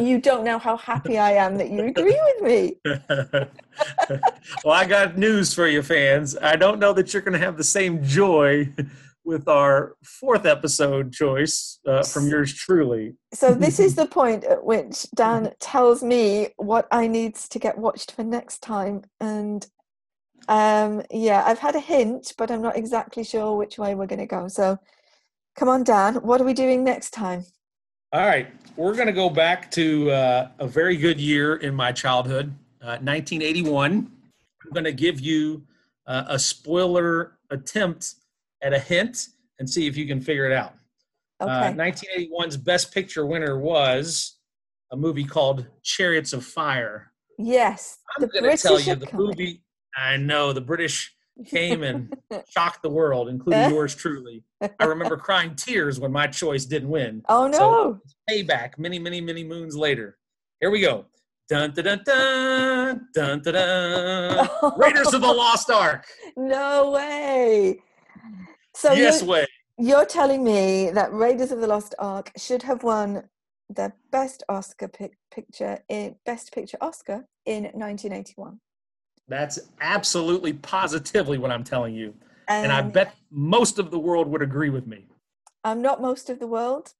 you 0.02 0.20
don't 0.20 0.44
know 0.44 0.58
how 0.58 0.76
happy 0.76 1.18
I 1.18 1.32
am 1.32 1.56
that 1.58 1.70
you 1.70 1.84
agree 1.84 2.20
with 2.24 2.42
me. 2.42 2.76
well 4.64 4.74
i 4.74 4.84
got 4.84 5.18
news 5.18 5.52
for 5.52 5.66
you 5.66 5.82
fans 5.82 6.36
i 6.40 6.54
don't 6.54 6.78
know 6.78 6.92
that 6.92 7.12
you're 7.12 7.22
going 7.22 7.32
to 7.32 7.38
have 7.38 7.56
the 7.56 7.64
same 7.64 8.02
joy 8.04 8.68
with 9.24 9.48
our 9.48 9.96
fourth 10.02 10.44
episode 10.44 11.12
choice 11.12 11.78
uh, 11.86 12.02
from 12.02 12.28
yours 12.28 12.52
truly 12.52 13.16
So 13.32 13.54
this 13.54 13.80
is 13.80 13.94
the 13.94 14.06
point 14.06 14.44
at 14.44 14.64
which 14.64 15.06
Dan 15.14 15.52
tells 15.60 16.02
me 16.02 16.48
what 16.56 16.86
I 16.90 17.06
need 17.06 17.34
to 17.36 17.58
get 17.58 17.78
watched 17.78 18.12
for 18.12 18.22
next 18.22 18.58
time. 18.58 19.02
And 19.20 19.66
um, 20.46 21.02
yeah, 21.10 21.42
I've 21.46 21.58
had 21.58 21.74
a 21.74 21.80
hint, 21.80 22.34
but 22.36 22.50
I'm 22.50 22.62
not 22.62 22.76
exactly 22.76 23.24
sure 23.24 23.56
which 23.56 23.78
way 23.78 23.94
we're 23.94 24.06
going 24.06 24.20
to 24.20 24.26
go. 24.26 24.48
So 24.48 24.78
come 25.56 25.68
on, 25.68 25.84
Dan, 25.84 26.16
what 26.16 26.40
are 26.40 26.44
we 26.44 26.52
doing 26.52 26.84
next 26.84 27.10
time? 27.10 27.46
All 28.14 28.20
right, 28.20 28.46
we're 28.76 28.94
going 28.94 29.08
to 29.08 29.12
go 29.12 29.28
back 29.28 29.72
to 29.72 30.08
uh, 30.12 30.48
a 30.60 30.68
very 30.68 30.96
good 30.96 31.20
year 31.20 31.56
in 31.56 31.74
my 31.74 31.90
childhood, 31.90 32.54
uh, 32.80 33.02
1981. 33.02 34.08
I'm 34.64 34.70
going 34.72 34.84
to 34.84 34.92
give 34.92 35.18
you 35.18 35.64
uh, 36.06 36.22
a 36.28 36.38
spoiler 36.38 37.38
attempt 37.50 38.14
at 38.62 38.72
a 38.72 38.78
hint 38.78 39.30
and 39.58 39.68
see 39.68 39.88
if 39.88 39.96
you 39.96 40.06
can 40.06 40.20
figure 40.20 40.46
it 40.46 40.52
out. 40.52 40.74
Okay. 41.40 41.50
Uh, 41.50 41.72
1981's 41.72 42.56
Best 42.56 42.94
Picture 42.94 43.26
winner 43.26 43.58
was 43.58 44.36
a 44.92 44.96
movie 44.96 45.24
called 45.24 45.66
Chariots 45.82 46.32
of 46.32 46.46
Fire. 46.46 47.10
yes, 47.36 47.98
I'm 48.16 48.20
the 48.20 48.28
going 48.28 48.44
to 48.44 48.46
British 48.46 48.62
tell 48.62 48.78
you 48.78 48.94
the 48.94 49.06
coming. 49.08 49.26
movie. 49.26 49.62
I 49.96 50.18
know 50.18 50.52
the 50.52 50.60
British 50.60 51.12
came 51.46 51.82
and 51.82 52.14
shocked 52.48 52.82
the 52.82 52.90
world, 52.90 53.28
including 53.28 53.70
yours 53.70 53.94
truly. 53.94 54.44
I 54.60 54.84
remember 54.84 55.16
crying 55.28 55.54
tears 55.54 55.98
when 56.00 56.12
my 56.12 56.26
choice 56.26 56.64
didn't 56.64 56.88
win. 56.88 57.22
Oh 57.28 57.46
no! 57.46 57.58
So- 57.58 58.00
Payback, 58.30 58.78
many, 58.78 58.98
many, 58.98 59.20
many 59.20 59.44
moons 59.44 59.76
later. 59.76 60.16
Here 60.60 60.70
we 60.70 60.80
go. 60.80 61.06
Dun 61.48 61.72
dun 61.72 61.84
dun 61.84 62.00
dun 62.06 63.06
dun 63.14 63.42
dun 63.42 63.54
dun. 63.54 64.48
Raiders 64.78 65.12
of 65.12 65.20
the 65.20 65.32
Lost 65.32 65.70
Ark. 65.70 66.06
no 66.36 66.90
way. 66.92 67.80
So 68.74 68.92
yes, 68.92 69.20
you're, 69.20 69.30
way. 69.30 69.46
you're 69.78 70.06
telling 70.06 70.42
me 70.42 70.90
that 70.90 71.12
Raiders 71.12 71.52
of 71.52 71.60
the 71.60 71.66
Lost 71.66 71.94
Ark 71.98 72.32
should 72.38 72.62
have 72.62 72.82
won 72.82 73.24
the 73.68 73.92
best 74.10 74.42
Oscar 74.48 74.88
pic- 74.88 75.18
picture 75.30 75.78
in 75.88 76.16
Best 76.24 76.52
Picture 76.52 76.78
Oscar 76.80 77.26
in 77.44 77.64
1981. 77.64 78.58
That's 79.28 79.58
absolutely 79.80 80.52
positively 80.52 81.38
what 81.38 81.50
I'm 81.50 81.64
telling 81.64 81.94
you. 81.94 82.14
And 82.48 82.70
I 82.70 82.82
bet 82.82 83.14
most 83.30 83.78
of 83.78 83.90
the 83.90 83.98
world 83.98 84.28
would 84.28 84.42
agree 84.42 84.70
with 84.70 84.86
me. 84.86 85.06
I'm 85.64 85.80
not 85.80 86.02
most 86.02 86.28
of 86.28 86.38
the 86.38 86.46
world. 86.46 86.92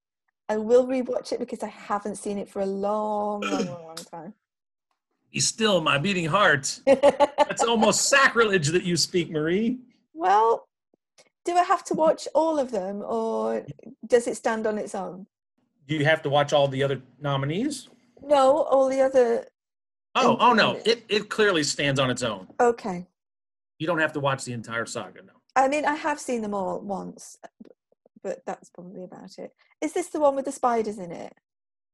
I 0.49 0.57
will 0.57 0.87
rewatch 0.87 1.33
it 1.33 1.39
because 1.39 1.63
I 1.63 1.69
haven't 1.69 2.17
seen 2.17 2.39
it 2.39 2.49
for 2.49 2.61
a 2.61 2.67
long, 2.67 3.43
long, 3.43 3.67
long, 3.67 3.87
long 3.87 3.97
time. 4.11 4.35
Be 5.33 5.41
still, 5.41 5.81
my 5.81 5.99
beating 5.99 6.27
heart. 6.27 6.81
That's 6.87 7.65
almost 7.65 8.09
sacrilege 8.09 8.69
that 8.69 8.85
you 8.85 8.97
speak, 8.97 9.31
Marie. 9.31 9.79
well, 10.13 10.69
do 11.45 11.53
I 11.55 11.63
have 11.63 11.85
to 11.85 11.95
watch 11.95 12.27
all 12.35 12.59
of 12.59 12.71
them 12.71 13.03
or 13.05 13.67
does 14.07 14.27
it 14.27 14.37
stand 14.37 14.67
on 14.67 14.79
its 14.79 14.95
own? 14.95 15.27
Do 15.87 15.95
you 15.95 16.05
have 16.07 16.23
to 16.23 16.31
watch 16.31 16.55
all 16.55 16.69
the 16.69 16.83
other 16.83 17.03
nominees? 17.21 17.91
No, 18.23 18.63
all 18.63 18.89
the 18.89 19.03
other. 19.03 19.47
Oh, 20.15 20.37
oh 20.39 20.53
no. 20.53 20.81
It, 20.85 21.05
it 21.09 21.29
clearly 21.29 21.63
stands 21.63 21.99
on 21.99 22.11
its 22.11 22.23
own. 22.23 22.47
Okay. 22.61 23.07
You 23.79 23.87
don't 23.87 23.99
have 23.99 24.13
to 24.13 24.21
watch 24.21 24.45
the 24.45 24.53
entire 24.53 24.87
saga, 24.87 25.23
no. 25.23 25.33
I 25.57 25.69
mean, 25.69 25.85
I 25.85 25.95
have 25.95 26.21
seen 26.21 26.43
them 26.43 26.55
all 26.55 26.81
once, 26.81 27.37
but 28.23 28.43
that's 28.47 28.71
probably 28.71 29.05
about 29.05 29.39
it. 29.39 29.53
Is 29.81 29.93
this 29.93 30.09
the 30.09 30.21
one 30.21 30.37
with 30.37 30.45
the 30.45 30.53
spiders 30.53 30.99
in 30.99 31.13
it? 31.13 31.35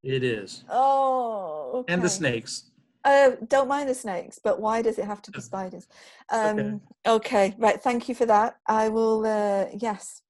It 0.02 0.22
is. 0.24 0.64
Oh, 0.70 1.70
okay. 1.74 1.92
And 1.92 2.02
the 2.02 2.08
snakes. 2.08 2.70
Uh, 3.04 3.30
don't 3.48 3.68
mind 3.68 3.88
the 3.88 3.94
snakes, 3.94 4.38
but 4.42 4.60
why 4.60 4.82
does 4.82 4.98
it 4.98 5.04
have 5.06 5.22
to 5.22 5.30
be 5.30 5.40
spiders? 5.50 5.86
Um, 6.30 6.58
Okay. 6.58 6.78
okay. 7.06 7.54
right. 7.58 7.82
Thank 7.82 8.08
you 8.08 8.14
for 8.14 8.26
that. 8.26 8.56
I 8.66 8.88
will. 8.88 9.26
Uh, 9.26 9.66
yes, 9.78 10.22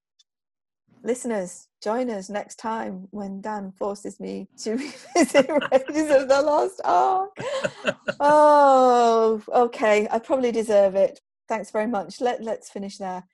listeners, 1.03 1.69
join 1.83 2.11
us 2.11 2.29
next 2.29 2.57
time 2.57 3.09
when 3.11 3.41
Dan 3.41 3.73
forces 3.79 4.21
me 4.21 4.49
to 4.59 4.73
revisit 5.17 5.49
of 5.51 6.29
the 6.29 6.43
Lost 6.45 6.81
Ark. 6.85 7.31
oh, 8.21 9.43
okay. 9.49 10.09
I 10.11 10.19
probably 10.19 10.53
deserve 10.53 10.95
it. 10.95 11.21
Thanks 11.49 11.71
very 11.71 11.87
much. 11.87 12.21
Let 12.21 12.43
Let's 12.43 12.71
finish 12.71 12.99
there. 12.99 13.25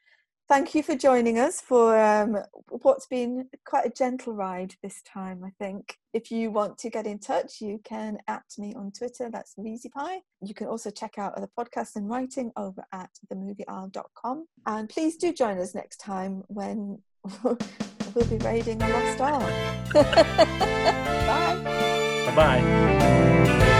Thank 0.49 0.77
you 0.77 0.83
for 0.85 0.95
joining 0.95 1.41
us 1.41 1.61
for 1.61 2.01
um, 2.01 2.39
what's 2.69 3.09
been 3.09 3.49
quite 3.67 3.85
a 3.85 3.91
gentle 3.91 4.33
ride 4.33 4.75
this 4.81 5.03
time, 5.03 5.43
I 5.45 5.51
think. 5.59 5.97
If 6.12 6.31
you 6.31 6.53
want 6.53 6.79
to 6.79 6.91
get 6.91 7.05
in 7.05 7.19
touch, 7.19 7.61
you 7.61 7.81
can 7.83 8.19
at 8.29 8.45
me 8.57 8.73
on 8.77 8.93
Twitter, 8.93 9.29
that's 9.29 9.57
Pie. 9.93 10.21
You 10.41 10.55
can 10.55 10.69
also 10.69 10.91
check 10.91 11.19
out 11.19 11.35
other 11.35 11.49
podcasts 11.59 11.97
and 11.97 12.09
writing 12.09 12.53
over 12.57 12.85
at 12.93 13.11
themovieisle.com. 13.29 14.47
And 14.67 14.89
please 14.89 15.17
do 15.17 15.33
join 15.33 15.59
us 15.59 15.75
next 15.75 15.97
time 15.97 16.45
when 16.47 17.03
we'll 18.14 18.27
be 18.27 18.37
raiding 18.39 18.83
a 18.83 18.89
lost 18.89 19.20
ark. 19.20 19.93
Bye. 19.95 21.62
Bye. 22.35 23.72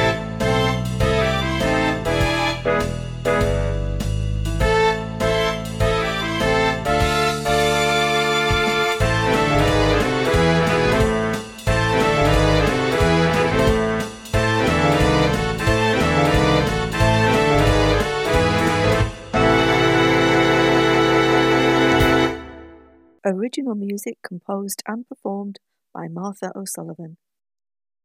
Original 23.29 23.75
music 23.75 24.19
composed 24.23 24.85
and 24.87 25.09
performed 25.09 25.59
by 25.93 26.07
Martha 26.07 26.53
O'Sullivan. 26.55 27.17